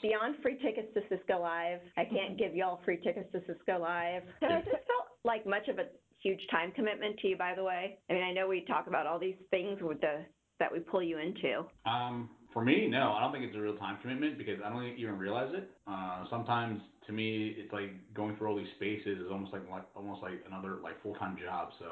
Beyond 0.00 0.36
free 0.42 0.56
tickets 0.62 0.86
to 0.94 1.00
Cisco 1.08 1.40
Live, 1.40 1.80
I 1.96 2.04
can't 2.04 2.38
give 2.38 2.54
y'all 2.54 2.80
free 2.84 2.98
tickets 2.98 3.26
to 3.32 3.40
Cisco 3.40 3.80
Live. 3.80 4.22
And 4.40 4.52
I 4.52 4.58
just 4.60 4.70
felt 4.70 5.10
like 5.24 5.44
much 5.44 5.66
of 5.66 5.80
a 5.80 5.86
huge 6.28 6.46
time 6.50 6.72
commitment 6.72 7.18
to 7.20 7.28
you, 7.28 7.36
by 7.36 7.54
the 7.54 7.64
way. 7.64 7.98
I 8.10 8.12
mean, 8.12 8.22
I 8.22 8.32
know 8.32 8.48
we 8.48 8.64
talk 8.66 8.86
about 8.86 9.06
all 9.06 9.18
these 9.18 9.36
things 9.50 9.78
with 9.80 10.00
the 10.00 10.24
that 10.58 10.72
we 10.72 10.80
pull 10.80 11.02
you 11.02 11.18
into? 11.18 11.64
Um, 11.86 12.30
for 12.52 12.64
me, 12.64 12.88
no, 12.88 13.12
I 13.12 13.20
don't 13.20 13.32
think 13.32 13.44
it's 13.44 13.56
a 13.56 13.60
real 13.60 13.76
time 13.76 13.98
commitment 14.00 14.38
because 14.38 14.58
I 14.64 14.68
don't 14.70 14.84
even 14.98 15.18
realize 15.18 15.52
it. 15.54 15.70
Uh, 15.86 16.24
sometimes 16.30 16.80
to 17.06 17.12
me, 17.12 17.54
it's 17.56 17.72
like 17.72 17.90
going 18.14 18.36
through 18.36 18.48
all 18.48 18.56
these 18.56 18.68
spaces 18.76 19.18
is 19.18 19.30
almost 19.30 19.52
like, 19.52 19.62
almost 19.94 20.22
like 20.22 20.42
another 20.46 20.78
like 20.82 21.00
full 21.02 21.14
time 21.14 21.36
job. 21.42 21.70
So 21.78 21.86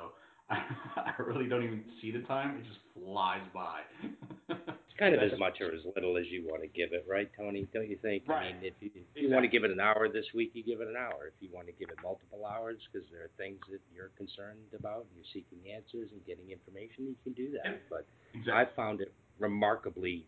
I, 0.51 0.57
I 0.97 1.23
really 1.23 1.49
don't 1.49 1.63
even 1.63 1.85
see 2.01 2.11
the 2.11 2.21
time; 2.21 2.57
it 2.57 2.65
just 2.67 2.81
flies 2.95 3.43
by. 3.55 3.81
kind 4.99 5.15
of 5.15 5.23
as 5.23 5.39
much 5.39 5.61
or 5.61 5.75
as 5.75 5.81
little 5.95 6.17
as 6.17 6.27
you 6.29 6.45
want 6.47 6.63
to 6.63 6.69
give 6.69 6.93
it, 6.93 7.05
right, 7.09 7.31
Tony? 7.37 7.67
Don't 7.73 7.89
you 7.89 7.99
think? 8.01 8.25
Right. 8.27 8.49
I 8.49 8.53
mean, 8.53 8.65
if 8.65 8.75
you, 8.81 8.89
if 8.89 8.95
you 8.95 9.03
exactly. 9.03 9.33
want 9.33 9.45
to 9.45 9.49
give 9.49 9.65
it 9.65 9.71
an 9.71 9.81
hour 9.81 10.09
this 10.09 10.27
week, 10.35 10.51
you 10.55 10.63
give 10.63 10.81
it 10.81 10.89
an 10.89 10.97
hour. 10.97 11.29
If 11.29 11.35
you 11.41 11.49
want 11.53 11.67
to 11.67 11.73
give 11.73 11.89
it 11.91 11.97
multiple 12.03 12.47
hours 12.47 12.79
because 12.91 13.07
there 13.11 13.23
are 13.23 13.31
things 13.37 13.59
that 13.71 13.81
you're 13.95 14.11
concerned 14.17 14.73
about, 14.79 15.07
and 15.09 15.13
you're 15.17 15.33
seeking 15.33 15.61
answers 15.73 16.11
and 16.13 16.25
getting 16.27 16.51
information, 16.51 17.07
you 17.13 17.17
can 17.25 17.33
do 17.33 17.53
that. 17.63 17.81
But 17.91 18.07
exactly. 18.35 18.53
I 18.53 18.65
found 18.77 19.01
it 19.01 19.13
remarkably 19.39 20.27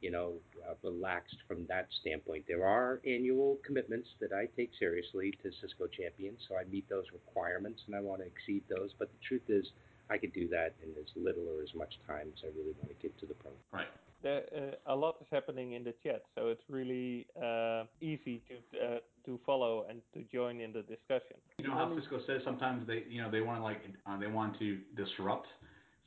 you 0.00 0.10
know, 0.10 0.34
uh, 0.68 0.74
relaxed 0.82 1.36
from 1.46 1.66
that 1.68 1.88
standpoint. 2.00 2.44
There 2.46 2.64
are 2.64 3.00
annual 3.06 3.58
commitments 3.66 4.08
that 4.20 4.32
I 4.32 4.46
take 4.56 4.70
seriously 4.78 5.32
to 5.42 5.50
Cisco 5.60 5.86
Champions, 5.86 6.38
so 6.48 6.56
I 6.56 6.64
meet 6.70 6.88
those 6.88 7.04
requirements 7.12 7.80
and 7.86 7.96
I 7.96 8.00
want 8.00 8.20
to 8.20 8.26
exceed 8.26 8.62
those. 8.68 8.90
But 8.98 9.08
the 9.10 9.18
truth 9.26 9.42
is, 9.48 9.66
I 10.10 10.18
could 10.18 10.32
do 10.32 10.48
that 10.48 10.74
in 10.82 10.90
as 11.00 11.08
little 11.16 11.44
or 11.48 11.62
as 11.62 11.74
much 11.74 11.94
time 12.06 12.28
as 12.32 12.40
I 12.44 12.48
really 12.56 12.74
want 12.78 12.88
to 12.88 12.96
give 13.00 13.16
to 13.18 13.26
the 13.26 13.34
program. 13.34 13.60
Right. 13.72 13.86
there, 14.22 14.42
uh, 14.56 14.92
a 14.92 14.96
lot 14.96 15.16
is 15.20 15.26
happening 15.30 15.72
in 15.72 15.84
the 15.84 15.94
chat, 16.02 16.22
so 16.34 16.48
it's 16.48 16.62
really 16.68 17.26
uh, 17.36 17.84
easy 18.00 18.42
to 18.48 18.78
uh, 18.78 18.98
to 19.26 19.38
follow 19.44 19.86
and 19.88 20.00
to 20.14 20.22
join 20.32 20.60
in 20.60 20.72
the 20.72 20.82
discussion. 20.82 21.36
You 21.58 21.68
know 21.68 21.74
how 21.74 21.94
Cisco 21.98 22.20
says 22.26 22.40
sometimes 22.44 22.86
they, 22.86 23.04
you 23.08 23.20
know, 23.20 23.30
they 23.30 23.42
want 23.42 23.58
to 23.58 23.62
like, 23.62 23.82
uh, 24.06 24.18
they 24.18 24.26
want 24.26 24.58
to 24.58 24.78
disrupt. 24.96 25.46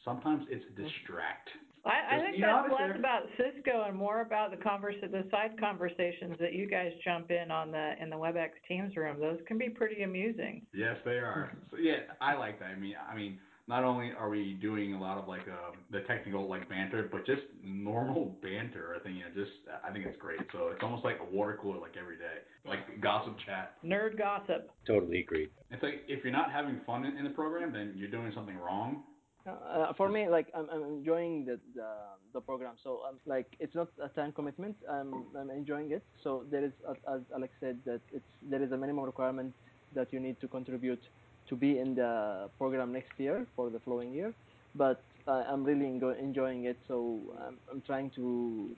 Sometimes 0.04 0.46
it's 0.50 0.66
distract. 0.76 1.50
I, 1.86 2.18
I 2.18 2.20
think 2.20 2.38
you 2.38 2.42
know, 2.42 2.62
that's 2.62 2.74
less 2.74 2.90
they're- 2.90 3.00
about 3.00 3.24
Cisco 3.38 3.84
and 3.88 3.96
more 3.96 4.22
about 4.22 4.52
the 4.52 4.58
converse, 4.58 4.96
the 5.02 5.26
side 5.32 5.60
conversations 5.60 6.36
that 6.40 6.54
you 6.54 6.68
guys 6.68 6.92
jump 7.04 7.32
in 7.32 7.50
on 7.50 7.72
the, 7.72 7.94
in 8.00 8.10
the 8.10 8.16
WebEx 8.16 8.50
Teams 8.68 8.96
room. 8.96 9.20
Those 9.20 9.40
can 9.48 9.58
be 9.58 9.70
pretty 9.70 10.04
amusing. 10.04 10.62
Yes, 10.74 10.98
they 11.06 11.18
are. 11.18 11.54
So 11.72 11.78
yeah, 11.78 12.14
I 12.20 12.36
like 12.36 12.60
that. 12.60 12.70
I 12.76 12.76
mean, 12.76 12.96
I 13.12 13.16
mean, 13.16 13.40
not 13.72 13.86
only 13.86 14.12
are 14.20 14.30
we 14.30 14.58
doing 14.62 14.94
a 14.96 15.00
lot 15.00 15.18
of 15.18 15.30
like 15.30 15.48
uh, 15.48 15.72
the 15.92 16.02
technical 16.02 16.50
like 16.50 16.68
banter, 16.68 17.08
but 17.10 17.26
just 17.26 17.44
normal 17.64 18.36
banter. 18.44 18.98
I 19.00 19.00
think 19.02 19.16
you 19.16 19.22
know, 19.22 19.32
just 19.34 19.56
I 19.88 19.94
think 19.94 20.06
it's 20.06 20.20
great. 20.20 20.42
So 20.52 20.68
it's 20.74 20.84
almost 20.84 21.06
like 21.06 21.20
a 21.22 21.36
water 21.36 21.58
cooler 21.62 21.80
like 21.80 21.96
every 21.98 22.18
day, 22.18 22.44
like 22.68 22.80
gossip 23.02 23.34
chat. 23.46 23.76
Nerd 23.86 24.18
gossip. 24.18 24.70
Totally 24.86 25.22
agree. 25.22 25.48
It's 25.72 25.82
like 25.82 26.04
if 26.10 26.22
you're 26.22 26.34
not 26.34 26.52
having 26.52 26.82
fun 26.86 27.06
in, 27.06 27.16
in 27.18 27.24
the 27.24 27.30
program, 27.30 27.72
then 27.72 27.94
you're 27.96 28.12
doing 28.12 28.34
something 28.36 28.58
wrong. 28.58 29.04
Uh, 29.48 29.94
for 29.94 30.10
me, 30.10 30.28
like 30.28 30.48
I'm, 30.54 30.68
I'm 30.70 30.84
enjoying 30.84 31.46
the, 31.46 31.58
the 31.74 31.88
the 32.34 32.42
program. 32.42 32.76
So 32.84 33.00
um, 33.08 33.16
like 33.26 33.48
it's 33.62 33.74
not 33.74 33.88
a 34.04 34.10
time 34.10 34.34
commitment. 34.34 34.76
I'm 34.92 35.24
I'm 35.40 35.50
enjoying 35.50 35.94
it. 35.94 36.04
So 36.26 36.44
there 36.52 36.66
is, 36.66 36.74
as, 36.90 36.98
as 37.08 37.22
Alex 37.34 37.54
said, 37.62 37.80
that 37.86 38.02
it's 38.12 38.32
there 38.50 38.62
is 38.62 38.74
a 38.74 38.78
minimum 38.78 39.06
requirement 39.06 39.54
that 39.96 40.12
you 40.12 40.20
need 40.20 40.42
to 40.42 40.48
contribute 40.50 41.02
to 41.50 41.56
be 41.56 41.80
in 41.80 41.96
the 41.96 42.50
program 42.58 42.94
next 42.94 43.12
year 43.18 43.46
for 43.56 43.70
the 43.70 43.80
following 43.80 44.14
year. 44.14 44.34
But 44.76 45.02
uh, 45.28 45.44
I'm 45.48 45.64
really 45.64 45.86
enjoying 45.86 46.66
it. 46.66 46.78
So 46.88 47.20
I'm, 47.46 47.58
I'm 47.72 47.82
trying 47.82 48.12
to 48.16 48.70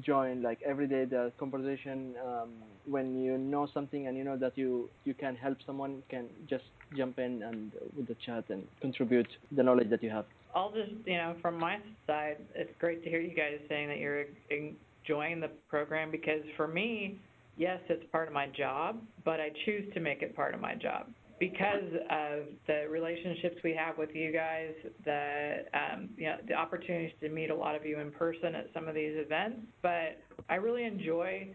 join 0.00 0.42
like 0.42 0.60
every 0.64 0.86
day 0.86 1.04
the 1.04 1.32
conversation 1.38 2.14
um, 2.24 2.50
when 2.86 3.20
you 3.20 3.36
know 3.36 3.68
something 3.74 4.06
and 4.06 4.16
you 4.16 4.22
know 4.22 4.36
that 4.36 4.56
you 4.56 4.88
you 5.04 5.14
can 5.14 5.34
help 5.34 5.58
someone 5.66 6.00
can 6.08 6.26
just 6.48 6.62
jump 6.96 7.18
in 7.18 7.42
and 7.42 7.72
uh, 7.74 7.86
with 7.96 8.06
the 8.06 8.14
chat 8.24 8.44
and 8.50 8.62
contribute 8.80 9.26
the 9.50 9.62
knowledge 9.62 9.90
that 9.90 10.00
you 10.00 10.10
have 10.10 10.24
I'll 10.54 10.72
just, 10.72 10.90
you 11.06 11.16
know, 11.16 11.36
from 11.40 11.58
my 11.58 11.78
side, 12.06 12.38
it's 12.54 12.72
great 12.80 13.04
to 13.04 13.10
hear 13.10 13.20
you 13.20 13.36
guys 13.36 13.60
saying 13.68 13.88
that 13.88 13.98
you're 13.98 14.24
enjoying 14.50 15.40
the 15.40 15.48
program 15.68 16.10
because 16.10 16.42
for 16.56 16.66
me, 16.66 17.18
yes, 17.56 17.78
it's 17.88 18.02
part 18.10 18.26
of 18.26 18.34
my 18.34 18.48
job, 18.48 19.00
but 19.24 19.38
I 19.38 19.50
choose 19.64 19.92
to 19.94 20.00
make 20.00 20.22
it 20.22 20.34
part 20.34 20.54
of 20.54 20.60
my 20.60 20.74
job 20.74 21.06
because 21.40 21.90
of 22.10 22.44
the 22.66 22.86
relationships 22.88 23.56
we 23.64 23.74
have 23.74 23.98
with 23.98 24.10
you 24.14 24.30
guys, 24.30 24.74
the 25.04 25.64
um, 25.74 26.10
you 26.16 26.26
know 26.26 26.36
the 26.46 26.54
opportunities 26.54 27.12
to 27.20 27.30
meet 27.30 27.50
a 27.50 27.54
lot 27.54 27.74
of 27.74 27.84
you 27.84 27.98
in 27.98 28.12
person 28.12 28.54
at 28.54 28.68
some 28.72 28.86
of 28.86 28.94
these 28.94 29.14
events. 29.16 29.62
But 29.82 30.20
I 30.48 30.56
really 30.56 30.84
enjoy 30.84 31.48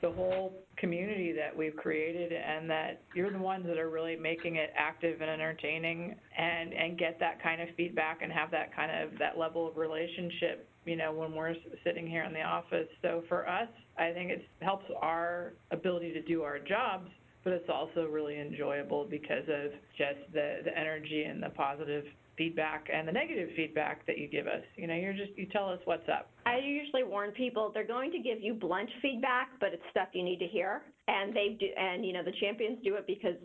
the 0.00 0.10
whole 0.10 0.54
community 0.78 1.30
that 1.32 1.56
we've 1.56 1.76
created 1.76 2.32
and 2.32 2.68
that 2.68 3.02
you're 3.14 3.30
the 3.30 3.38
ones 3.38 3.64
that 3.66 3.78
are 3.78 3.90
really 3.90 4.16
making 4.16 4.56
it 4.56 4.72
active 4.76 5.20
and 5.20 5.30
entertaining 5.30 6.16
and 6.36 6.72
and 6.72 6.98
get 6.98 7.20
that 7.20 7.40
kind 7.42 7.60
of 7.60 7.68
feedback 7.76 8.22
and 8.22 8.32
have 8.32 8.50
that 8.50 8.74
kind 8.74 8.90
of 8.90 9.16
that 9.18 9.38
level 9.38 9.68
of 9.68 9.76
relationship 9.76 10.66
you 10.86 10.96
know 10.96 11.12
when 11.12 11.32
we're 11.32 11.54
sitting 11.84 12.04
here 12.04 12.24
in 12.24 12.32
the 12.32 12.42
office 12.42 12.88
so 13.00 13.22
for 13.28 13.48
us 13.48 13.68
i 13.96 14.10
think 14.10 14.30
it 14.32 14.44
helps 14.60 14.84
our 15.00 15.52
ability 15.70 16.12
to 16.12 16.22
do 16.22 16.42
our 16.42 16.58
jobs 16.58 17.08
but 17.44 17.52
it's 17.52 17.68
also 17.68 18.06
really 18.06 18.38
enjoyable 18.40 19.06
because 19.08 19.44
of 19.48 19.72
just 19.96 20.20
the 20.32 20.60
the 20.64 20.76
energy 20.78 21.24
and 21.24 21.42
the 21.42 21.50
positive 21.50 22.04
feedback 22.36 22.88
and 22.92 23.06
the 23.06 23.12
negative 23.12 23.50
feedback 23.56 24.06
that 24.06 24.18
you 24.18 24.26
give 24.28 24.46
us 24.46 24.62
you 24.76 24.86
know 24.86 24.94
you're 24.94 25.12
just 25.12 25.36
you 25.36 25.46
tell 25.46 25.68
us 25.68 25.78
what's 25.84 26.08
up 26.08 26.30
I 26.46 26.58
usually 26.58 27.04
warn 27.04 27.30
people 27.32 27.70
they're 27.72 27.86
going 27.86 28.10
to 28.12 28.18
give 28.18 28.40
you 28.40 28.54
blunt 28.54 28.88
feedback, 29.00 29.48
but 29.60 29.72
it's 29.72 29.82
stuff 29.90 30.08
you 30.12 30.22
need 30.22 30.38
to 30.38 30.46
hear. 30.46 30.82
And 31.08 31.34
they 31.34 31.56
do, 31.58 31.66
and 31.76 32.04
you 32.04 32.12
know 32.12 32.22
the 32.22 32.32
champions 32.40 32.78
do 32.84 32.96
it 32.96 33.06
because 33.06 33.36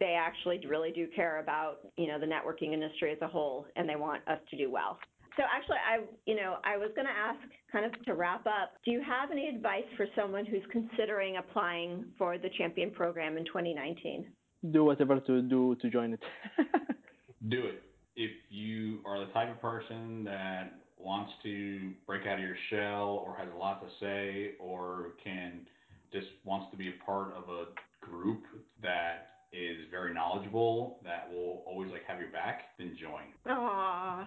they 0.00 0.16
actually 0.18 0.60
really 0.66 0.90
do 0.90 1.06
care 1.14 1.40
about 1.40 1.78
you 1.96 2.06
know 2.06 2.18
the 2.18 2.26
networking 2.26 2.72
industry 2.72 3.12
as 3.12 3.18
a 3.22 3.28
whole, 3.28 3.66
and 3.76 3.88
they 3.88 3.96
want 3.96 4.26
us 4.28 4.38
to 4.50 4.56
do 4.56 4.70
well. 4.70 4.98
So 5.36 5.42
actually, 5.52 5.78
I 5.82 6.04
you 6.26 6.36
know 6.36 6.58
I 6.64 6.76
was 6.76 6.90
going 6.94 7.06
to 7.06 7.12
ask 7.12 7.40
kind 7.72 7.84
of 7.84 8.04
to 8.04 8.14
wrap 8.14 8.46
up. 8.46 8.74
Do 8.84 8.90
you 8.90 9.02
have 9.02 9.30
any 9.30 9.48
advice 9.48 9.88
for 9.96 10.06
someone 10.14 10.46
who's 10.46 10.62
considering 10.70 11.38
applying 11.38 12.04
for 12.16 12.38
the 12.38 12.50
champion 12.56 12.90
program 12.90 13.36
in 13.36 13.44
2019? 13.44 14.26
do 14.72 14.84
whatever 14.84 15.20
to 15.20 15.42
do 15.42 15.76
to 15.80 15.90
join 15.90 16.14
it 16.14 16.22
Do 17.48 17.66
it. 17.66 17.82
If 18.16 18.30
you 18.48 19.00
are 19.04 19.18
the 19.20 19.30
type 19.32 19.50
of 19.50 19.60
person 19.60 20.24
that 20.24 20.72
wants 20.96 21.30
to 21.42 21.92
break 22.06 22.26
out 22.26 22.34
of 22.34 22.40
your 22.40 22.56
shell 22.70 23.22
or 23.26 23.36
has 23.36 23.48
a 23.54 23.58
lot 23.58 23.82
to 23.82 23.88
say 24.00 24.52
or 24.58 25.08
can 25.22 25.66
just 26.10 26.28
wants 26.44 26.70
to 26.70 26.76
be 26.78 26.88
a 26.88 27.04
part 27.04 27.34
of 27.34 27.44
a 27.50 27.66
group 28.00 28.44
that 28.80 29.26
is 29.52 29.76
very 29.90 30.14
knowledgeable 30.14 31.00
that 31.04 31.28
will 31.30 31.64
always 31.66 31.90
like 31.90 32.02
have 32.06 32.18
your 32.18 32.30
back, 32.30 32.62
then 32.78 32.96
join. 32.98 33.24
Aww, 33.46 34.24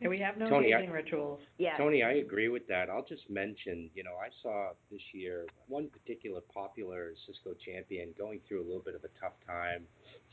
and 0.00 0.10
we 0.10 0.18
have 0.18 0.36
no 0.36 0.48
Tony, 0.48 0.72
I- 0.74 0.84
rituals 0.84 1.40
yes. 1.58 1.74
Tony, 1.76 2.02
I 2.02 2.12
agree 2.14 2.48
with 2.48 2.66
that. 2.68 2.88
I'll 2.88 3.04
just 3.04 3.28
mention, 3.28 3.90
you 3.94 4.04
know, 4.04 4.14
I 4.14 4.28
saw 4.42 4.70
this 4.90 5.00
year 5.12 5.46
one 5.66 5.88
particular 5.88 6.40
popular 6.52 7.12
Cisco 7.26 7.54
champion 7.64 8.14
going 8.16 8.40
through 8.46 8.62
a 8.62 8.66
little 8.66 8.82
bit 8.82 8.94
of 8.94 9.04
a 9.04 9.10
tough 9.20 9.34
time. 9.46 9.84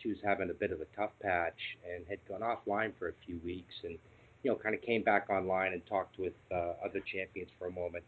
She 0.02 0.10
was 0.10 0.18
having 0.24 0.50
a 0.50 0.54
bit 0.54 0.72
of 0.72 0.82
a 0.82 0.86
tough 0.96 1.12
patch 1.22 1.60
and 1.86 2.06
had 2.08 2.20
gone 2.28 2.42
offline 2.42 2.94
for 3.00 3.10
a 3.10 3.14
few 3.26 3.40
weeks 3.44 3.74
and, 3.84 3.98
you 4.44 4.52
know, 4.52 4.58
kind 4.58 4.76
of 4.76 4.82
came 4.82 5.04
back 5.04 5.30
online 5.30 5.74
and 5.74 5.86
talked 5.88 6.20
with 6.20 6.34
uh, 6.52 6.74
other 6.84 7.02
champions 7.12 7.50
for 7.58 7.68
a 7.68 7.72
moment. 7.72 8.04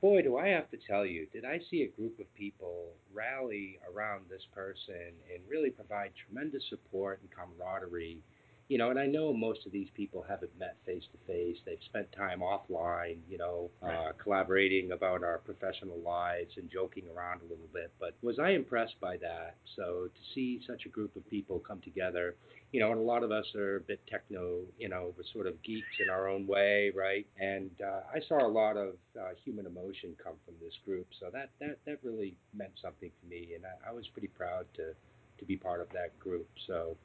Boy, 0.00 0.22
do 0.22 0.38
I 0.38 0.48
have 0.48 0.70
to 0.70 0.78
tell 0.88 1.04
you, 1.04 1.26
did 1.32 1.44
I 1.44 1.60
see 1.70 1.82
a 1.82 1.88
group 1.88 2.18
of 2.18 2.34
people 2.34 2.86
rally 3.12 3.78
around 3.92 4.24
this 4.30 4.40
person 4.54 5.12
and 5.32 5.42
really 5.48 5.68
provide 5.68 6.12
tremendous 6.26 6.62
support 6.70 7.20
and 7.20 7.30
camaraderie 7.30 8.22
you 8.70 8.78
know, 8.78 8.90
and 8.90 9.00
I 9.00 9.06
know 9.06 9.32
most 9.32 9.66
of 9.66 9.72
these 9.72 9.88
people 9.96 10.24
haven't 10.26 10.56
met 10.56 10.76
face 10.86 11.02
to 11.10 11.18
face. 11.26 11.56
They've 11.66 11.82
spent 11.86 12.06
time 12.12 12.38
offline, 12.38 13.16
you 13.28 13.36
know, 13.36 13.68
uh, 13.82 14.12
collaborating 14.22 14.92
about 14.92 15.24
our 15.24 15.38
professional 15.38 15.98
lives 15.98 16.52
and 16.56 16.70
joking 16.70 17.02
around 17.12 17.40
a 17.40 17.50
little 17.50 17.66
bit. 17.74 17.90
But 17.98 18.14
was 18.22 18.38
I 18.38 18.50
impressed 18.50 18.94
by 19.00 19.16
that? 19.16 19.56
So 19.74 20.08
to 20.14 20.20
see 20.36 20.60
such 20.68 20.86
a 20.86 20.88
group 20.88 21.16
of 21.16 21.28
people 21.28 21.58
come 21.58 21.80
together, 21.80 22.36
you 22.70 22.78
know, 22.78 22.92
and 22.92 23.00
a 23.00 23.02
lot 23.02 23.24
of 23.24 23.32
us 23.32 23.44
are 23.56 23.78
a 23.78 23.80
bit 23.80 24.06
techno, 24.06 24.60
you 24.78 24.88
know, 24.88 25.12
we're 25.16 25.24
sort 25.32 25.48
of 25.48 25.60
geeks 25.64 25.98
in 26.00 26.08
our 26.08 26.28
own 26.28 26.46
way, 26.46 26.92
right? 26.94 27.26
And 27.40 27.72
uh, 27.84 28.02
I 28.14 28.20
saw 28.28 28.46
a 28.46 28.46
lot 28.46 28.76
of 28.76 28.94
uh, 29.20 29.30
human 29.44 29.66
emotion 29.66 30.14
come 30.22 30.34
from 30.44 30.54
this 30.62 30.74
group. 30.84 31.08
So 31.18 31.26
that 31.32 31.50
that 31.58 31.78
that 31.86 31.98
really 32.04 32.36
meant 32.54 32.74
something 32.80 33.10
to 33.10 33.28
me, 33.28 33.54
and 33.56 33.64
I, 33.66 33.90
I 33.90 33.92
was 33.92 34.06
pretty 34.12 34.28
proud 34.28 34.66
to 34.76 34.92
to 35.40 35.44
be 35.44 35.56
part 35.56 35.80
of 35.80 35.88
that 35.88 36.16
group. 36.20 36.46
So 36.68 36.96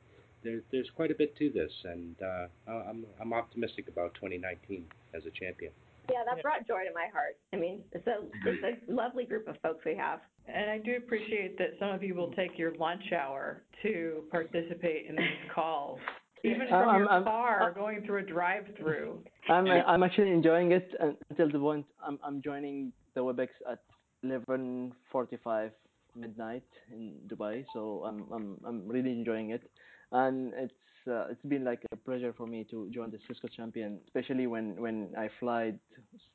there, 0.45 0.61
there's 0.71 0.89
quite 0.95 1.11
a 1.11 1.15
bit 1.15 1.35
to 1.41 1.49
this, 1.49 1.71
and 1.83 2.15
uh, 2.21 2.45
I- 2.71 2.85
I'm 2.89 3.05
I'm 3.19 3.33
optimistic 3.33 3.87
about 3.89 4.13
2019 4.15 4.85
as 5.13 5.23
a 5.25 5.31
champion. 5.31 5.71
Yeah, 6.09 6.21
that 6.27 6.41
brought 6.43 6.67
joy 6.67 6.81
to 6.87 6.93
my 6.93 7.07
heart. 7.11 7.35
I 7.51 7.57
mean, 7.57 7.81
it's 7.91 8.05
a 8.07 8.17
it's 8.45 8.63
a 8.63 8.91
lovely 9.01 9.25
group 9.25 9.47
of 9.47 9.55
folks 9.63 9.83
we 9.85 9.95
have. 9.95 10.19
And 10.47 10.69
I 10.69 10.77
do 10.77 10.97
appreciate 10.97 11.57
that 11.57 11.71
some 11.79 11.89
of 11.89 12.03
you 12.03 12.13
will 12.13 12.31
take 12.33 12.53
your 12.59 12.75
lunch 12.75 13.11
hour 13.11 13.63
to 13.81 14.23
participate 14.29 15.07
in 15.09 15.15
these 15.15 15.41
calls, 15.55 15.99
even 16.43 16.67
from 16.69 16.89
I'm- 16.89 16.99
your 16.99 17.09
I'm- 17.11 17.23
car, 17.23 17.63
I'm- 17.63 17.73
going 17.73 18.05
through 18.05 18.19
a 18.19 18.27
drive-through. 18.37 19.11
I'm 19.49 19.65
I'm 19.91 20.03
actually 20.03 20.31
enjoying 20.39 20.71
it 20.79 20.87
until 21.29 21.49
the 21.55 21.59
point 21.67 21.85
I'm 22.07 22.17
I'm 22.23 22.37
joining 22.49 22.93
the 23.15 23.21
WebEx 23.27 23.49
at 23.71 23.79
11:45 24.23 25.71
midnight 26.15 26.63
in 26.93 27.13
Dubai. 27.27 27.65
So 27.73 28.03
I'm 28.07 28.19
I'm 28.35 28.47
I'm 28.67 28.87
really 28.87 29.11
enjoying 29.11 29.49
it, 29.57 29.63
and 30.15 30.53
it's 30.55 30.73
uh, 31.07 31.27
it's 31.29 31.45
been 31.47 31.63
like 31.63 31.81
a 31.91 31.95
pleasure 31.97 32.33
for 32.35 32.47
me 32.47 32.65
to 32.71 32.89
join 32.91 33.11
the 33.11 33.19
Cisco 33.27 33.47
Champion, 33.47 33.99
especially 34.07 34.47
when 34.47 34.75
when 34.81 35.13
I 35.17 35.29
fly 35.39 35.73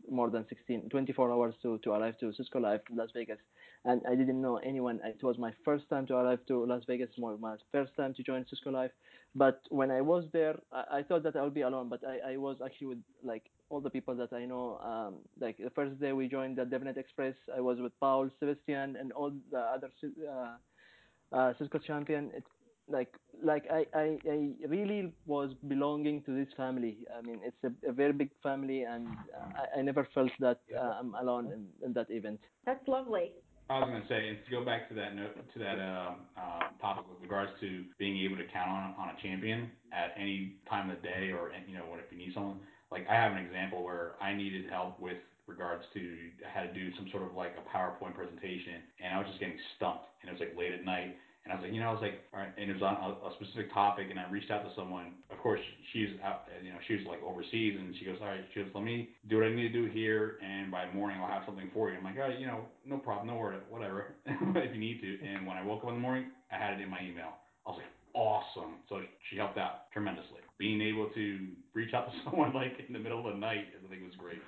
more 0.08 0.30
than 0.30 0.46
16 0.48 0.88
24 0.90 1.32
hours 1.32 1.54
to 1.62 1.78
to 1.78 1.92
arrive 1.92 2.18
to 2.20 2.32
Cisco 2.34 2.60
Live 2.60 2.80
Las 2.94 3.10
Vegas, 3.14 3.38
and 3.84 4.02
I 4.08 4.14
didn't 4.14 4.40
know 4.40 4.58
anyone. 4.58 5.00
It 5.04 5.22
was 5.22 5.38
my 5.38 5.52
first 5.64 5.88
time 5.88 6.06
to 6.08 6.16
arrive 6.16 6.40
to 6.48 6.64
Las 6.66 6.82
Vegas, 6.86 7.10
more 7.18 7.36
my 7.38 7.56
first 7.72 7.96
time 7.96 8.14
to 8.14 8.22
join 8.22 8.46
Cisco 8.48 8.70
Live. 8.70 8.92
But 9.34 9.60
when 9.70 9.90
I 9.90 10.00
was 10.00 10.24
there, 10.32 10.56
I, 10.72 10.98
I 10.98 11.02
thought 11.02 11.22
that 11.24 11.36
I 11.36 11.42
would 11.42 11.54
be 11.54 11.62
alone, 11.62 11.88
but 11.88 12.00
I, 12.06 12.32
I 12.32 12.36
was 12.36 12.56
actually 12.64 12.88
with 12.88 13.02
like 13.24 13.44
all 13.70 13.80
the 13.80 13.90
people 13.90 14.14
that 14.16 14.32
I 14.32 14.44
know. 14.44 14.78
Um, 14.78 15.14
like 15.40 15.56
the 15.58 15.70
first 15.70 16.00
day 16.00 16.12
we 16.12 16.28
joined 16.28 16.56
the 16.58 16.64
DevNet 16.64 16.96
Express, 16.96 17.34
I 17.56 17.60
was 17.60 17.78
with 17.80 17.92
Paul, 18.00 18.30
Sebastian, 18.38 18.96
and 18.96 19.12
all 19.12 19.32
the 19.50 19.58
other 19.58 19.90
uh, 20.28 21.36
uh, 21.36 21.52
Cisco 21.58 21.78
champion. 21.78 22.30
It, 22.34 22.44
like 22.90 23.14
like 23.42 23.64
I, 23.70 23.86
I, 23.94 24.18
I 24.28 24.50
really 24.68 25.12
was 25.26 25.52
belonging 25.68 26.22
to 26.24 26.34
this 26.34 26.48
family. 26.56 26.98
I 27.16 27.22
mean, 27.22 27.40
it's 27.42 27.56
a, 27.64 27.88
a 27.88 27.92
very 27.92 28.12
big 28.12 28.30
family, 28.42 28.82
and 28.82 29.08
uh, 29.08 29.62
I, 29.76 29.78
I 29.78 29.82
never 29.82 30.06
felt 30.14 30.30
that 30.40 30.60
uh, 30.76 30.98
I'm 31.00 31.14
alone 31.14 31.46
in, 31.46 31.66
in 31.86 31.92
that 31.94 32.10
event. 32.10 32.40
That's 32.66 32.86
lovely. 32.86 33.32
I 33.70 33.78
was 33.78 33.88
going 33.88 34.02
to 34.02 34.08
say, 34.08 34.28
and 34.28 34.38
to 34.44 34.50
go 34.50 34.64
back 34.64 34.88
to 34.88 34.94
that 34.96 35.14
note, 35.14 35.30
to 35.54 35.58
that 35.60 35.78
um, 35.78 36.26
uh, 36.36 36.74
topic 36.80 37.04
with 37.08 37.22
regards 37.22 37.52
to 37.60 37.84
being 37.98 38.18
able 38.18 38.36
to 38.36 38.44
count 38.52 38.68
on 38.68 38.94
on 38.98 39.14
a 39.14 39.22
champion 39.22 39.70
at 39.92 40.12
any 40.18 40.56
time 40.68 40.90
of 40.90 40.96
the 40.96 41.02
day, 41.02 41.30
or 41.30 41.52
you 41.68 41.78
know, 41.78 41.84
what 41.86 42.00
if 42.00 42.10
you 42.10 42.18
need 42.18 42.34
someone. 42.34 42.58
Like 42.90 43.06
I 43.08 43.14
have 43.14 43.32
an 43.32 43.38
example 43.38 43.84
where 43.84 44.18
I 44.20 44.34
needed 44.34 44.68
help 44.68 44.98
with 44.98 45.22
regards 45.46 45.84
to 45.94 46.16
how 46.52 46.62
to 46.62 46.72
do 46.72 46.90
some 46.96 47.06
sort 47.10 47.22
of 47.22 47.34
like 47.36 47.54
a 47.54 47.64
PowerPoint 47.76 48.14
presentation, 48.14 48.82
and 48.98 49.14
I 49.14 49.18
was 49.18 49.28
just 49.28 49.38
getting 49.38 49.58
stumped. 49.76 50.06
And 50.20 50.28
it 50.28 50.32
was 50.32 50.40
like 50.40 50.58
late 50.58 50.74
at 50.74 50.84
night, 50.84 51.14
and 51.44 51.52
I 51.52 51.56
was 51.56 51.62
like, 51.64 51.72
you 51.72 51.80
know, 51.80 51.88
I 51.88 51.92
was 51.92 52.02
like, 52.02 52.20
all 52.34 52.40
right, 52.40 52.52
and 52.56 52.70
it 52.70 52.74
was 52.74 52.82
on 52.82 52.96
a, 53.00 53.16
a 53.26 53.32
specific 53.40 53.72
topic, 53.72 54.08
and 54.10 54.20
I 54.20 54.28
reached 54.30 54.50
out 54.50 54.62
to 54.62 54.70
someone. 54.76 55.16
Of 55.30 55.38
course, 55.38 55.60
she's 55.92 56.10
out, 56.22 56.44
you 56.62 56.70
know, 56.70 56.78
she 56.86 56.94
was 56.96 57.04
like 57.08 57.22
overseas, 57.22 57.76
and 57.78 57.94
she 57.98 58.04
goes, 58.04 58.18
all 58.20 58.28
right, 58.28 58.44
she 58.52 58.60
goes, 58.60 58.70
let 58.74 58.84
me 58.84 59.10
do 59.28 59.38
what 59.38 59.46
I 59.46 59.54
need 59.54 59.72
to 59.72 59.74
do 59.74 59.86
here, 59.86 60.36
and 60.44 60.70
by 60.70 60.90
morning 60.92 61.18
I'll 61.20 61.32
have 61.32 61.42
something 61.46 61.70
for 61.72 61.90
you. 61.90 61.96
I'm 61.96 62.04
like, 62.04 62.16
oh, 62.20 62.28
you 62.36 62.46
know, 62.46 62.68
no 62.84 62.98
problem, 62.98 63.28
no 63.28 63.40
worry, 63.40 63.56
whatever, 63.70 64.14
if 64.26 64.74
you 64.74 64.80
need 64.80 65.00
to. 65.00 65.18
And 65.26 65.46
when 65.46 65.56
I 65.56 65.64
woke 65.64 65.82
up 65.82 65.88
in 65.88 65.96
the 65.96 66.00
morning, 66.00 66.30
I 66.52 66.56
had 66.56 66.74
it 66.74 66.82
in 66.82 66.90
my 66.90 67.00
email. 67.00 67.40
I 67.66 67.70
was 67.70 67.78
like, 67.78 67.92
awesome. 68.14 68.76
So 68.88 69.00
she 69.30 69.36
helped 69.36 69.58
out 69.58 69.90
tremendously. 69.92 70.40
Being 70.58 70.80
able 70.82 71.08
to 71.14 71.48
reach 71.74 71.94
out 71.94 72.10
to 72.10 72.12
someone 72.24 72.52
like 72.52 72.76
in 72.86 72.92
the 72.92 72.98
middle 72.98 73.26
of 73.26 73.32
the 73.32 73.38
night, 73.38 73.66
I 73.74 73.88
think 73.88 74.02
was 74.02 74.14
great. 74.18 74.42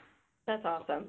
That's 0.47 0.65
awesome. 0.65 1.07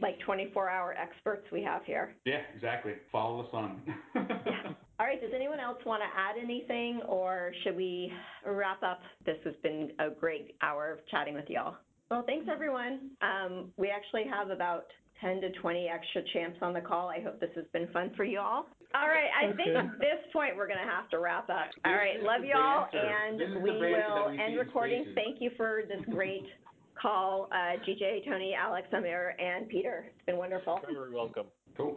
Like 0.00 0.20
twenty-four 0.20 0.70
hour 0.70 0.94
experts 0.94 1.44
we 1.50 1.62
have 1.64 1.84
here. 1.84 2.14
Yeah, 2.24 2.40
exactly. 2.54 2.92
Follow 3.10 3.42
the 3.42 3.50
sun. 3.50 3.82
All 5.00 5.06
right, 5.06 5.20
does 5.20 5.30
anyone 5.34 5.60
else 5.60 5.78
want 5.86 6.02
to 6.02 6.08
add 6.18 6.42
anything, 6.42 7.00
or 7.06 7.52
should 7.62 7.76
we 7.76 8.12
wrap 8.44 8.82
up? 8.82 9.00
This 9.24 9.36
has 9.44 9.54
been 9.62 9.92
a 10.00 10.10
great 10.10 10.56
hour 10.60 10.90
of 10.92 10.98
chatting 11.08 11.34
with 11.34 11.44
y'all. 11.48 11.76
Well, 12.10 12.24
thanks, 12.26 12.46
everyone. 12.50 13.10
Um, 13.22 13.70
we 13.76 13.90
actually 13.90 14.24
have 14.28 14.50
about 14.50 14.86
ten 15.20 15.40
to 15.40 15.50
twenty 15.60 15.88
extra 15.88 16.22
champs 16.32 16.58
on 16.62 16.72
the 16.72 16.80
call. 16.80 17.08
I 17.08 17.20
hope 17.20 17.38
this 17.38 17.50
has 17.54 17.66
been 17.72 17.86
fun 17.92 18.10
for 18.16 18.24
you 18.24 18.40
all. 18.40 18.66
All 18.94 19.06
right, 19.08 19.28
I 19.38 19.54
think 19.54 19.68
at 19.76 19.98
this 20.00 20.18
point, 20.32 20.56
we're 20.56 20.66
gonna 20.66 20.80
have 20.90 21.08
to 21.10 21.20
wrap 21.20 21.48
up. 21.48 21.68
All 21.84 21.92
right, 21.92 22.14
This 22.14 22.22
is 22.22 22.26
love 22.26 22.44
y'all, 22.44 22.88
banter. 22.92 23.38
This 23.38 23.48
is 23.50 23.54
and 23.54 23.62
we 23.62 23.70
will 23.70 24.28
end 24.30 24.58
recording. 24.58 25.02
spaces. 25.02 25.14
Thank 25.14 25.40
you 25.40 25.50
for 25.56 25.82
this 25.86 26.02
great 26.12 26.42
call, 27.00 27.48
uh, 27.52 27.76
GJ, 27.86 28.24
Tony, 28.24 28.52
Alex, 28.58 28.88
Amir, 28.92 29.36
and 29.38 29.68
Peter. 29.68 30.06
It's 30.08 30.26
been 30.26 30.38
wonderful. 30.38 30.80
You're 30.90 31.02
Very 31.04 31.14
welcome. 31.14 31.46
cool. 31.76 31.96